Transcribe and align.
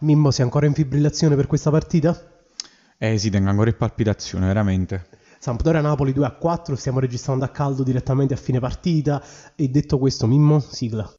Mimmo, 0.00 0.30
sei 0.30 0.44
ancora 0.44 0.64
in 0.66 0.72
fibrillazione 0.72 1.36
per 1.36 1.46
questa 1.46 1.70
partita? 1.70 2.18
Eh 2.96 3.18
sì, 3.18 3.28
tengo 3.28 3.50
ancora 3.50 3.68
in 3.68 3.76
palpitazione, 3.76 4.46
veramente. 4.46 5.08
Sampdoria 5.38 5.82
Napoli 5.82 6.14
2 6.14 6.24
a 6.24 6.30
4, 6.30 6.74
stiamo 6.74 7.00
registrando 7.00 7.44
a 7.44 7.48
caldo 7.48 7.82
direttamente 7.82 8.32
a 8.32 8.38
fine 8.38 8.60
partita. 8.60 9.22
E 9.54 9.68
detto 9.68 9.98
questo, 9.98 10.26
Mimmo, 10.26 10.58
sigla. 10.60 11.10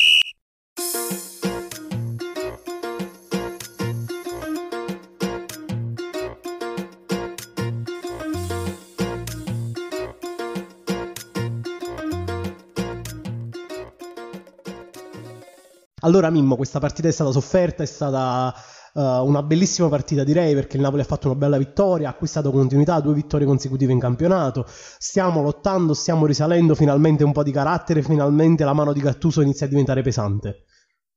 Allora 16.12 16.30
Mimmo, 16.30 16.58
questa 16.58 16.80
partita 16.80 17.08
è 17.08 17.12
stata 17.12 17.32
sofferta, 17.32 17.84
è 17.84 17.86
stata 17.86 18.54
uh, 18.96 19.00
una 19.26 19.44
bellissima 19.44 19.88
partita 19.88 20.26
direi 20.26 20.54
perché 20.54 20.76
il 20.76 20.82
Napoli 20.82 21.02
ha 21.02 21.06
fatto 21.06 21.28
una 21.30 21.38
bella 21.38 21.58
vittoria, 21.58 22.10
ha 22.10 22.12
acquistato 22.12 22.52
continuità, 22.52 23.00
due 23.00 23.14
vittorie 23.14 23.48
consecutive 23.48 23.94
in 23.94 24.00
campionato, 24.00 24.66
stiamo 24.68 25.42
lottando, 25.42 25.94
stiamo 25.94 26.26
risalendo, 26.26 26.76
finalmente 26.76 27.24
un 27.24 27.32
po' 27.32 27.44
di 27.44 27.52
carattere, 27.54 28.02
finalmente 28.02 28.66
la 28.66 28.74
mano 28.74 28.92
di 28.92 29.00
Gattuso 29.00 29.40
inizia 29.40 29.68
a 29.68 29.70
diventare 29.70 30.02
pesante. 30.02 30.66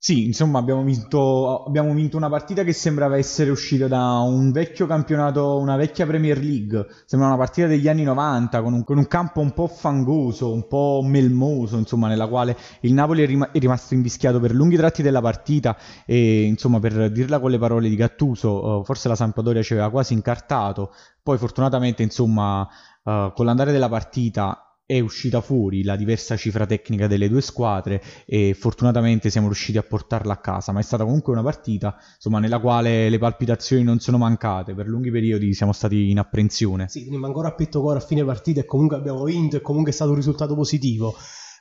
Sì, 0.06 0.26
insomma, 0.26 0.58
abbiamo 0.58 0.82
vinto, 0.82 1.64
abbiamo 1.64 1.94
vinto, 1.94 2.18
una 2.18 2.28
partita 2.28 2.62
che 2.62 2.74
sembrava 2.74 3.16
essere 3.16 3.50
uscita 3.50 3.88
da 3.88 4.18
un 4.18 4.52
vecchio 4.52 4.84
campionato, 4.86 5.56
una 5.56 5.77
vecchia 5.77 6.04
Premier 6.04 6.36
League. 6.36 6.86
Sembra 7.06 7.28
una 7.28 7.38
partita 7.38 7.66
degli 7.66 7.88
anni 7.88 8.02
90 8.02 8.60
con 8.60 8.74
un, 8.74 8.84
con 8.84 8.98
un 8.98 9.06
campo 9.06 9.40
un 9.40 9.54
po' 9.54 9.66
fangoso, 9.66 10.52
un 10.52 10.68
po' 10.68 11.00
melmoso, 11.02 11.78
insomma, 11.78 12.08
nella 12.08 12.27
quale 12.27 12.54
il 12.80 12.92
Napoli 12.92 13.22
è, 13.22 13.27
rim- 13.27 13.50
è, 13.50 13.58
rimasto 13.58 13.94
invischiato 13.94 14.40
per 14.40 14.52
lunghi 14.52 14.77
tratti 14.77 15.00
della 15.00 15.22
partita. 15.22 15.74
E 16.05 16.42
insomma, 16.42 16.80
per 16.80 17.10
dirla 17.10 17.41
con 17.41 17.50
le 17.50 17.58
parole 17.58 17.88
di 17.88 17.96
Gattuso, 17.96 18.80
uh, 18.80 18.84
forse 18.84 19.08
la 19.08 19.16
Sampdoria 19.16 19.62
ci 19.62 19.72
aveva 19.72 19.88
quasi 19.88 20.12
incartato. 20.12 20.92
Poi, 21.22 21.38
fortunatamente, 21.38 22.02
insomma, 22.02 22.60
uh, 23.05 23.32
con 23.32 23.47
l'andare 23.47 23.72
della 23.72 23.88
partita 23.88 24.73
è 24.86 25.00
uscita 25.00 25.40
fuori 25.40 25.82
la 25.82 25.96
diversa 25.96 26.36
cifra 26.36 26.66
tecnica 26.66 27.06
delle 27.06 27.28
due 27.28 27.40
squadre 27.40 28.02
e 28.27 28.54
fortunatamente 28.58 29.30
siamo 29.30 29.46
riusciti 29.46 29.78
a 29.78 29.82
portarla 29.82 30.34
a 30.34 30.38
casa, 30.38 30.72
ma 30.72 30.80
è 30.80 30.82
stata 30.82 31.04
comunque 31.04 31.32
una 31.32 31.42
partita 31.42 31.96
insomma, 32.14 32.38
nella 32.38 32.58
quale 32.58 33.08
le 33.08 33.18
palpitazioni 33.18 33.82
non 33.82 33.98
sono 34.00 34.18
mancate, 34.18 34.74
per 34.74 34.86
lunghi 34.86 35.10
periodi 35.10 35.54
siamo 35.54 35.72
stati 35.72 36.10
in 36.10 36.18
apprensione. 36.18 36.88
Sì, 36.88 37.06
quindi 37.06 37.24
ancora 37.24 37.48
a 37.48 37.54
petto 37.54 37.80
cuore 37.80 37.98
a 37.98 38.02
fine 38.02 38.24
partita 38.24 38.60
e 38.60 38.66
comunque 38.66 38.96
abbiamo 38.96 39.24
vinto 39.24 39.56
e 39.56 39.60
comunque 39.62 39.91
è 39.91 39.94
stato 39.94 40.10
un 40.10 40.16
risultato 40.16 40.54
positivo. 40.54 41.14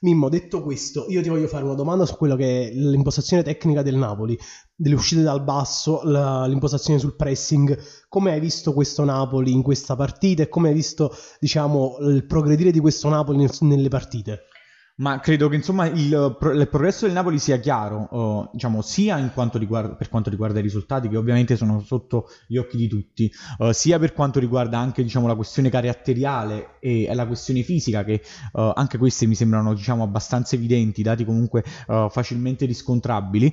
Mimmo, 0.03 0.27
detto 0.27 0.61
questo, 0.61 1.05
io 1.07 1.21
ti 1.21 1.29
voglio 1.29 1.47
fare 1.47 1.63
una 1.63 1.75
domanda 1.75 2.05
su 2.05 2.17
quello 2.17 2.35
che 2.35 2.67
è 2.67 2.73
l'impostazione 2.73 3.41
tecnica 3.41 3.81
del 3.81 3.95
Napoli, 3.95 4.37
delle 4.75 4.95
uscite 4.95 5.21
dal 5.21 5.41
basso, 5.41 6.01
la, 6.03 6.45
l'impostazione 6.45 6.99
sul 6.99 7.15
pressing. 7.15 7.77
Come 8.09 8.33
hai 8.33 8.41
visto 8.41 8.73
questo 8.73 9.05
Napoli 9.05 9.53
in 9.53 9.61
questa 9.61 9.95
partita 9.95 10.43
e 10.43 10.49
come 10.49 10.67
hai 10.67 10.73
visto, 10.73 11.15
diciamo, 11.39 11.99
il 12.01 12.25
progredire 12.25 12.71
di 12.71 12.81
questo 12.81 13.07
Napoli 13.07 13.37
nel, 13.37 13.51
nelle 13.61 13.87
partite? 13.87 14.47
Ma 14.95 15.19
credo 15.19 15.49
che 15.49 15.55
insomma 15.55 15.88
il, 15.88 16.11
il, 16.11 16.67
progresso 16.69 17.05
del 17.05 17.16
Napoli 17.16 17.39
sia 17.39 17.58
chiaro, 17.58 18.08
uh, 18.11 18.49
diciamo, 18.52 18.83
sia 18.83 19.17
quanto 19.33 19.58
riguarda, 19.58 19.95
per 19.95 20.08
quanto 20.08 20.30
riguarda 20.30 20.59
i 20.59 20.61
risultati, 20.61 21.09
che 21.09 21.17
ovviamente 21.17 21.55
sono 21.55 21.80
sotto 21.80 22.27
gli 22.47 22.58
occhi 22.58 22.77
di 22.77 22.88
tutti, 22.88 23.31
uh, 23.58 23.71
sia 23.71 23.97
per 23.97 24.14
quanto 24.14 24.39
riguarda 24.39 24.77
anche 24.77 25.02
diciamo, 25.02 25.25
la 25.25 25.33
questione 25.33 25.71
caratteriale 25.71 26.77
e 26.80 27.11
la 27.11 27.25
questione 27.25 27.64
fisica, 27.64 28.03
che 28.03 28.21
uh, 28.52 28.71
anche 28.75 28.99
queste 28.99 29.25
mi 29.25 29.33
sembrano 29.33 29.73
diciamo, 29.73 30.03
abbastanza 30.03 30.55
evidenti, 30.55 31.02
dati 31.02 31.25
comunque 31.25 31.64
facilmente 32.09 32.66
riscontrabili. 32.66 33.52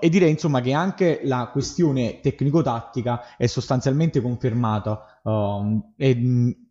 e 0.00 0.08
direi 0.08 0.30
insomma 0.30 0.60
che 0.62 0.72
anche 0.72 1.20
la 1.24 1.50
questione 1.52 2.20
tecnico-tattica 2.20 3.36
è 3.36 3.46
sostanzialmente 3.46 4.22
confermata 4.22 5.20
Um, 5.22 5.92
è 5.96 6.16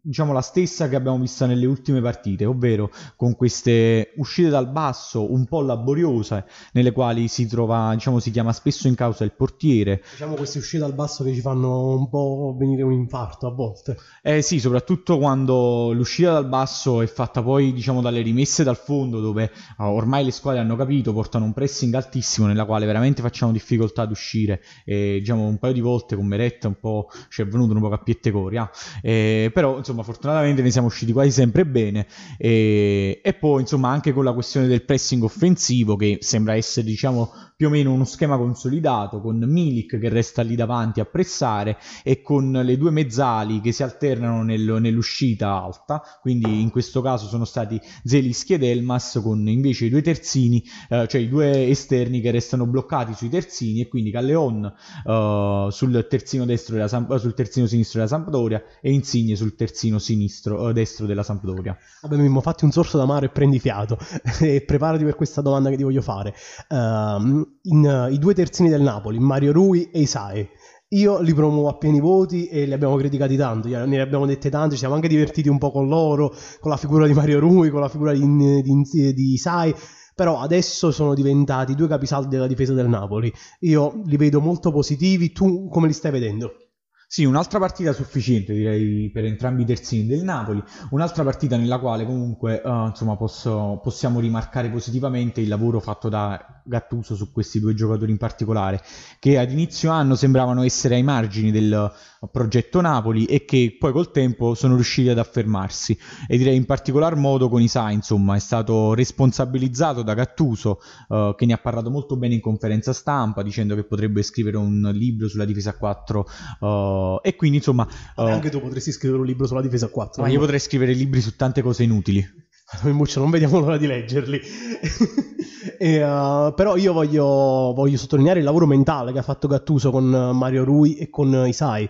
diciamo 0.02 0.32
la 0.32 0.42
stessa 0.42 0.88
che 0.88 0.96
abbiamo 0.96 1.20
visto 1.20 1.46
nelle 1.46 1.66
ultime 1.66 2.02
partite, 2.02 2.46
ovvero 2.46 2.90
con 3.16 3.36
queste 3.36 4.14
uscite 4.16 4.50
dal 4.50 4.70
basso 4.70 5.32
un 5.32 5.46
po' 5.46 5.62
laboriose, 5.62 6.46
nelle 6.74 6.92
quali 6.92 7.28
si 7.28 7.48
trova, 7.48 7.92
diciamo, 7.94 8.20
si 8.20 8.32
chiama 8.32 8.54
spesso 8.54 8.88
in 8.88 8.96
causa 8.96 9.24
il 9.24 9.34
portiere. 9.34 10.02
Diciamo 10.12 10.36
queste 10.36 10.60
uscite 10.60 10.84
dal 10.84 10.94
basso 10.94 11.24
che 11.24 11.34
ci 11.34 11.42
fanno 11.42 11.96
un 11.96 12.10
po' 12.10 12.56
venire 12.58 12.84
un 12.84 12.94
infarto 12.94 13.48
a 13.48 13.52
volte. 13.52 13.98
Eh 14.24 14.42
sì, 14.42 14.60
soprattutto 14.60 15.18
quando 15.18 15.92
l'uscita 15.92 16.32
dal 16.32 16.48
basso 16.48 17.02
è 17.02 17.08
fatta 17.08 17.44
poi, 17.44 17.74
diciamo, 17.74 18.02
dalle 18.02 18.22
rimesse 18.22 18.64
dal 18.64 18.78
fondo, 18.78 19.20
dove 19.20 19.52
uh, 19.78 19.84
ormai 19.84 20.24
le 20.24 20.32
squadre 20.32 20.62
hanno 20.62 20.78
capito, 20.78 21.12
portano 21.12 21.46
un 21.46 21.54
pressing 21.54 21.94
altissimo, 21.94 22.48
nella 22.48 22.66
quale 22.66 22.86
veramente 22.86 23.22
facciamo 23.22 23.52
difficoltà 23.52 24.04
ad 24.04 24.12
uscire. 24.12 24.62
E 24.86 25.18
diciamo 25.20 25.46
un 25.46 25.58
paio 25.58 25.74
di 25.74 25.82
volte 25.82 26.16
con 26.16 26.26
Meretta 26.26 26.68
un 26.68 26.80
po' 26.80 27.10
ci 27.30 27.42
è 27.42 27.46
venuto 27.46 27.74
un 27.74 27.82
po' 27.82 27.90
a 27.90 27.98
piette 27.98 28.30
categoria. 28.30 28.70
Eh, 29.02 29.52
però, 29.54 29.82
insomma, 29.90 30.04
fortunatamente 30.04 30.62
ne 30.62 30.72
siamo 30.72 30.88
usciti 30.88 31.12
quasi 31.12 31.32
sempre 31.32 31.66
bene. 31.66 32.08
E, 32.38 33.20
e 33.24 33.34
poi, 33.34 33.62
insomma, 33.62 33.90
anche 33.90 34.14
con 34.14 34.24
la 34.24 34.34
questione 34.34 34.68
del 34.68 34.84
pressing 34.84 35.24
offensivo, 35.24 35.96
che 35.96 36.20
sembra 36.22 36.56
essere, 36.56 36.86
diciamo, 36.86 37.32
più 37.56 37.68
o 37.68 37.70
meno 37.70 37.92
uno 37.92 38.06
schema 38.06 38.38
consolidato, 38.38 39.20
con 39.20 39.38
Milik 39.38 39.98
che 39.98 40.10
resta 40.10 40.44
lì 40.44 40.56
davanti 40.56 41.00
a 41.00 41.06
pressare 41.06 41.78
e 42.04 42.22
con 42.22 42.52
le 42.52 42.78
due 42.78 42.92
mezzali 42.92 43.60
che 43.62 43.72
si 43.72 43.84
alternano 43.84 44.44
nel, 44.44 44.78
nell'uscita 44.80 45.62
alta. 45.62 46.02
Quindi, 46.22 46.62
in 46.62 46.70
questo 46.70 47.02
caso 47.02 47.28
sono 47.28 47.46
stati 47.46 47.80
Zelischi 48.04 48.54
ed 48.54 48.64
Elmas, 48.64 49.20
con 49.24 49.48
invece 49.48 49.86
i 49.86 49.90
due 49.90 50.02
terzini, 50.02 50.64
eh, 50.90 51.08
cioè 51.08 51.22
i 51.22 51.28
due 51.28 51.68
esterni 51.68 52.22
che 52.22 52.32
restano 52.32 52.66
bloccati 52.68 53.14
sui 53.14 53.30
terzini, 53.30 53.82
e 53.82 53.88
quindi 53.88 54.12
Calleon 54.12 54.72
eh, 55.06 55.68
sul 55.72 56.06
terzino 56.08 56.46
destro 56.46 56.76
della 56.76 56.88
Samp- 56.88 57.16
sul 57.18 57.34
terzino 57.34 57.66
sinistro 57.66 58.00
della 58.00 58.10
Sampdoria 58.10 58.64
e 58.82 58.92
Insigne 58.92 59.36
sul 59.36 59.56
terzino 59.56 59.79
sinistro, 60.00 60.70
eh, 60.70 60.74
destro 60.74 61.06
della 61.06 61.24
Sampdoria. 61.24 61.78
Vabbè, 62.02 62.18
Mimmo, 62.18 62.42
fatti 62.42 62.66
un 62.66 62.72
sorso 62.72 62.98
d'amaro 62.98 63.26
e 63.26 63.30
prendi 63.30 63.60
fiato 63.60 63.98
e 64.42 64.62
preparati 64.62 65.04
per 65.04 65.16
questa 65.16 65.42
domanda 65.42 65.70
che 65.70 65.78
ti 65.78 65.84
voglio 65.84 66.02
fare. 66.02 66.34
Uh, 66.68 67.48
in, 67.64 68.08
uh, 68.10 68.12
I 68.12 68.18
due 68.20 68.34
terzini 68.34 68.70
del 68.70 68.82
Napoli, 68.82 69.20
Mario 69.20 69.52
Rui 69.52 69.90
e 69.92 70.02
Isai. 70.02 70.48
Io 70.94 71.22
li 71.22 71.34
promuovo 71.36 71.70
a 71.70 71.78
pieni 71.78 72.00
voti 72.00 72.48
e 72.48 72.66
li 72.66 72.74
abbiamo 72.74 72.96
criticati 72.96 73.38
tanto, 73.38 73.68
ne 73.68 74.02
abbiamo 74.02 74.26
dette 74.26 74.50
tante, 74.50 74.72
ci 74.72 74.80
siamo 74.80 74.96
anche 74.96 75.08
divertiti 75.08 75.48
un 75.48 75.60
po' 75.60 75.70
con 75.70 75.88
loro, 75.88 76.34
con 76.60 76.72
la 76.72 76.78
figura 76.78 77.06
di 77.06 77.14
Mario 77.14 77.40
Rui, 77.40 77.70
con 77.70 77.80
la 77.80 77.90
figura 77.90 78.12
di, 78.12 78.62
di, 78.64 79.14
di 79.14 79.34
Isai, 79.34 79.74
però 80.16 80.40
adesso 80.40 80.92
sono 80.92 81.14
diventati 81.14 81.76
due 81.76 81.88
capisaldi 81.88 82.28
della 82.28 82.48
difesa 82.48 82.74
del 82.74 82.90
Napoli. 82.90 83.32
Io 83.60 84.02
li 84.04 84.18
vedo 84.18 84.42
molto 84.42 84.72
positivi, 84.72 85.32
tu 85.32 85.70
come 85.70 85.86
li 85.86 85.94
stai 85.94 86.12
vedendo? 86.12 86.69
Sì, 87.12 87.26
un'altra 87.26 87.58
partita 87.58 87.92
sufficiente 87.92 88.54
direi 88.54 89.10
per 89.10 89.26
entrambi 89.26 89.64
i 89.64 89.66
terzini 89.66 90.06
del 90.06 90.24
Napoli, 90.24 90.64
un'altra 90.92 91.24
partita 91.24 91.58
nella 91.58 91.80
quale 91.80 92.06
comunque 92.06 92.62
uh, 92.64 92.86
insomma, 92.86 93.16
posso, 93.18 93.80
possiamo 93.82 94.20
rimarcare 94.20 94.70
positivamente 94.70 95.42
il 95.42 95.48
lavoro 95.48 95.80
fatto 95.80 96.08
da 96.08 96.62
Gattuso 96.64 97.16
su 97.16 97.32
questi 97.32 97.60
due 97.60 97.74
giocatori 97.74 98.12
in 98.12 98.20
particolare, 98.20 98.84
che 99.18 99.40
ad 99.40 99.50
inizio 99.50 99.90
anno 99.90 100.14
sembravano 100.14 100.62
essere 100.62 100.94
ai 100.94 101.02
margini 101.04 101.50
del 101.50 101.92
progetto 102.28 102.82
Napoli 102.82 103.26
e 103.26 103.46
che 103.46 103.76
poi 103.80 103.92
col 103.92 104.12
tempo 104.12 104.54
sono 104.54 104.76
riusciti 104.76 105.10
ad 105.10 105.18
affermarsi 105.18 105.98
e 106.28 106.38
direi 106.38 106.56
in 106.56 106.66
particolar 106.66 107.16
modo 107.16 107.48
con 107.48 107.62
Isai, 107.62 107.94
insomma, 107.94 108.36
è 108.36 108.40
stato 108.40 108.94
responsabilizzato 108.94 110.02
da 110.02 110.14
Gattuso 110.14 110.80
uh, 111.08 111.36
che 111.36 111.46
ne 111.46 111.54
ha 111.54 111.58
parlato 111.58 111.90
molto 111.90 112.18
bene 112.18 112.34
in 112.34 112.42
conferenza 112.42 112.92
stampa 112.92 113.42
dicendo 113.42 113.76
che 113.76 113.86
potrebbe 113.86 114.22
scrivere 114.22 114.58
un 114.58 114.90
libro 114.94 115.28
sulla 115.28 115.46
difesa 115.46 115.78
4 115.78 116.28
uh, 116.60 117.20
e 117.22 117.36
quindi 117.36 117.58
insomma... 117.58 117.88
Uh, 118.16 118.22
anche 118.22 118.50
tu 118.50 118.60
potresti 118.60 118.92
scrivere 118.92 119.22
un 119.22 119.28
libro 119.28 119.48
sulla 119.48 119.62
difesa 119.62 119.86
a 119.86 119.90
4. 119.90 120.22
Ma 120.22 120.30
io 120.30 120.40
potrei 120.40 120.60
scrivere 120.60 120.94
libri 120.94 121.22
su 121.22 121.36
tante 121.36 121.62
cose 121.62 121.84
inutili. 121.84 122.48
Muccio, 122.92 123.20
non 123.20 123.30
vediamo 123.30 123.60
l'ora 123.60 123.78
di 123.78 123.88
leggerli. 123.88 124.40
e, 125.80 126.04
uh, 126.04 126.54
però 126.54 126.76
io 126.76 126.94
voglio, 126.94 127.74
voglio, 127.74 127.98
sottolineare 127.98 128.40
il 128.40 128.46
lavoro 128.46 128.68
mentale 128.68 129.12
che 129.12 129.20
ha 129.20 129.24
fatto 129.24 129.48
Gattuso 129.48 129.90
con 129.90 130.06
Mario 130.06 130.64
Rui 130.64 130.96
e 130.96 131.10
con 131.10 131.46
Isai. 131.48 131.90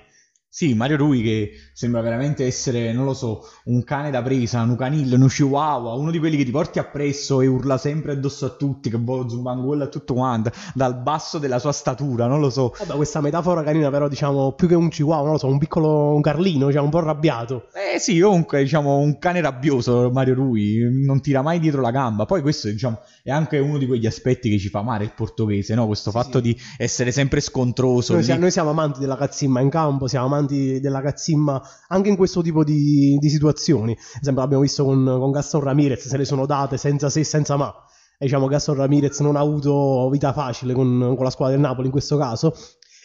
Sì, 0.52 0.74
Mario 0.74 0.98
Rui 0.98 1.22
che 1.22 1.52
sembra 1.74 2.02
veramente 2.02 2.44
essere, 2.44 2.92
non 2.92 3.06
lo 3.06 3.14
so, 3.14 3.48
un 3.66 3.84
cane 3.84 4.10
da 4.10 4.24
presa, 4.24 4.64
un 4.64 4.76
canil, 4.76 5.14
un 5.14 5.28
chihuahua, 5.28 5.94
uno 5.94 6.10
di 6.10 6.18
quelli 6.18 6.38
che 6.38 6.44
ti 6.44 6.50
porti 6.50 6.80
appresso 6.80 7.42
e 7.42 7.46
urla 7.46 7.78
sempre 7.78 8.14
addosso 8.14 8.48
a 8.48 8.50
tutti, 8.50 8.90
che 8.90 8.98
vuole 8.98 9.30
zumbangolo 9.30 9.84
a 9.84 9.88
tutto 9.88 10.16
quanto, 10.16 10.52
dal 10.74 11.00
basso 11.00 11.38
della 11.38 11.60
sua 11.60 11.72
statura, 11.72 12.26
non 12.26 12.40
lo 12.40 12.50
so. 12.50 12.74
Vabbè, 12.80 12.96
questa 12.96 13.22
metafora 13.22 13.62
carina 13.62 13.92
però, 13.92 14.08
diciamo, 14.08 14.54
più 14.54 14.68
che 14.68 14.74
un 14.74 14.90
chihuahua, 14.90 15.22
non 15.22 15.34
lo 15.34 15.38
so, 15.38 15.46
un 15.46 15.60
piccolo 15.60 16.16
un 16.16 16.22
carlino, 16.22 16.66
diciamo, 16.66 16.86
un 16.86 16.92
po' 16.92 16.98
arrabbiato. 16.98 17.68
Eh 17.94 18.00
sì, 18.00 18.20
comunque, 18.20 18.64
diciamo, 18.64 18.98
un 18.98 19.20
cane 19.20 19.42
rabbioso 19.42 20.10
Mario 20.12 20.34
Rui, 20.34 21.06
non 21.06 21.22
tira 21.22 21.44
mai 21.44 21.60
dietro 21.60 21.82
la 21.82 21.92
gamba. 21.92 22.26
Poi 22.26 22.42
questo, 22.42 22.70
diciamo, 22.70 23.02
è 23.22 23.30
anche 23.30 23.60
uno 23.60 23.78
di 23.78 23.86
quegli 23.86 24.08
aspetti 24.08 24.50
che 24.50 24.58
ci 24.58 24.70
fa 24.70 24.80
amare 24.80 25.04
il 25.04 25.12
portoghese, 25.16 25.76
no? 25.76 25.86
Questo 25.86 26.10
fatto 26.10 26.40
sì. 26.40 26.42
di 26.42 26.58
essere 26.78 27.12
sempre 27.12 27.40
scontroso. 27.40 28.14
Noi, 28.14 28.24
siamo, 28.24 28.42
noi 28.42 28.52
siamo 28.52 28.72
amanti 28.72 29.00
della 29.00 29.16
cazzimma 29.16 29.60
in 29.60 29.70
campo, 29.70 30.08
siamo 30.08 30.26
amanti 30.26 30.38
amanti 30.40 30.80
della 30.80 31.02
cazzimma 31.02 31.62
anche 31.88 32.10
in 32.10 32.16
questo 32.16 32.42
tipo 32.42 32.64
di, 32.64 33.18
di 33.20 33.30
situazioni. 33.30 33.92
Ad 33.92 34.22
esempio, 34.22 34.42
l'abbiamo 34.42 34.64
visto 34.64 34.84
con, 34.84 35.04
con 35.04 35.32
Gaston 35.32 35.62
Ramirez, 35.62 36.08
se 36.08 36.18
le 36.18 36.26
sono 36.26 36.46
date 36.46 36.78
senza 36.78 37.10
se 37.10 37.20
e 37.20 37.24
senza 37.24 37.56
ma. 37.56 37.74
Diciamo 38.18 38.48
Gaston 38.48 38.76
Ramirez 38.76 39.20
non 39.22 39.38
ha 39.38 39.40
avuto 39.40 40.10
vita 40.10 40.34
facile 40.34 40.74
con, 40.74 41.14
con 41.16 41.24
la 41.24 41.30
squadra 41.30 41.56
del 41.56 41.64
Napoli 41.64 41.86
in 41.86 41.92
questo 41.92 42.18
caso. 42.18 42.54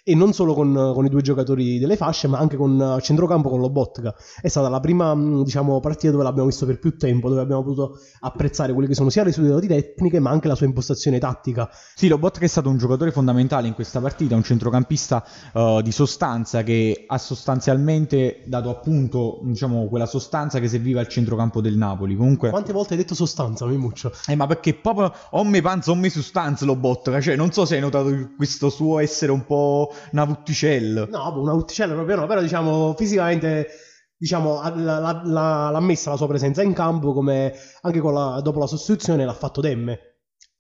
E 0.06 0.14
non 0.14 0.34
solo 0.34 0.52
con, 0.52 0.92
con, 0.94 1.06
i 1.06 1.08
due 1.08 1.22
giocatori 1.22 1.78
delle 1.78 1.96
fasce, 1.96 2.28
ma 2.28 2.38
anche 2.38 2.56
con 2.56 2.78
uh, 2.78 3.00
centrocampo 3.00 3.48
con 3.48 3.58
Lobotka. 3.58 4.14
È 4.38 4.48
stata 4.48 4.68
la 4.68 4.78
prima 4.78 5.14
mm, 5.14 5.42
diciamo, 5.42 5.80
partita 5.80 6.12
dove 6.12 6.22
l'abbiamo 6.24 6.48
visto 6.48 6.66
per 6.66 6.78
più 6.78 6.98
tempo, 6.98 7.30
dove 7.30 7.40
abbiamo 7.40 7.62
potuto 7.62 7.98
apprezzare 8.20 8.74
quelle 8.74 8.86
che 8.86 8.94
sono 8.94 9.08
sia 9.08 9.24
le 9.24 9.32
sue 9.32 9.48
doti 9.48 9.66
tecniche, 9.66 10.20
ma 10.20 10.28
anche 10.28 10.46
la 10.46 10.54
sua 10.54 10.66
impostazione 10.66 11.18
tattica. 11.18 11.70
Sì, 11.94 12.08
Lobotka 12.08 12.44
è 12.44 12.48
stato 12.48 12.68
un 12.68 12.76
giocatore 12.76 13.12
fondamentale 13.12 13.66
in 13.66 13.72
questa 13.72 13.98
partita, 13.98 14.36
un 14.36 14.42
centrocampista 14.42 15.24
uh, 15.54 15.80
di 15.80 15.90
sostanza 15.90 16.62
che 16.62 17.04
ha 17.06 17.16
sostanzialmente 17.16 18.42
dato 18.46 18.68
appunto 18.68 19.40
diciamo, 19.44 19.88
quella 19.88 20.06
sostanza 20.06 20.60
che 20.60 20.68
serviva 20.68 21.00
al 21.00 21.08
centrocampo 21.08 21.62
del 21.62 21.78
Napoli. 21.78 22.14
Comunque... 22.14 22.50
Quante 22.50 22.74
volte 22.74 22.92
hai 22.92 22.98
detto 22.98 23.14
sostanza, 23.14 23.64
Mimuccio? 23.64 24.12
Eh, 24.26 24.34
ma 24.34 24.46
perché 24.46 24.74
proprio 24.74 25.10
o 25.30 25.44
me 25.44 25.62
panza 25.62 25.92
o 25.92 25.94
me 25.94 26.10
sostanza 26.10 26.66
Lobotka, 26.66 27.22
cioè 27.22 27.36
non 27.36 27.52
so 27.52 27.64
se 27.64 27.76
hai 27.76 27.80
notato 27.80 28.10
questo 28.36 28.68
suo 28.68 28.98
essere 28.98 29.32
un 29.32 29.46
po' 29.46 29.92
una 30.12 30.24
Vutticella. 30.24 31.06
No, 31.06 31.40
una 31.40 31.52
Vutticella 31.52 31.94
proprio 31.94 32.16
no, 32.16 32.26
però 32.26 32.40
diciamo 32.40 32.94
fisicamente 32.96 33.68
diciamo, 34.16 34.60
l'ha, 34.74 35.22
l'ha, 35.22 35.70
l'ha, 35.70 35.80
messa 35.80 36.10
la 36.10 36.16
sua 36.16 36.28
presenza 36.28 36.62
in 36.62 36.72
campo 36.72 37.12
come 37.12 37.52
anche 37.82 38.00
la, 38.00 38.40
dopo 38.42 38.58
la 38.58 38.66
sostituzione 38.66 39.24
l'ha 39.24 39.34
fatto 39.34 39.60
Demme. 39.60 40.14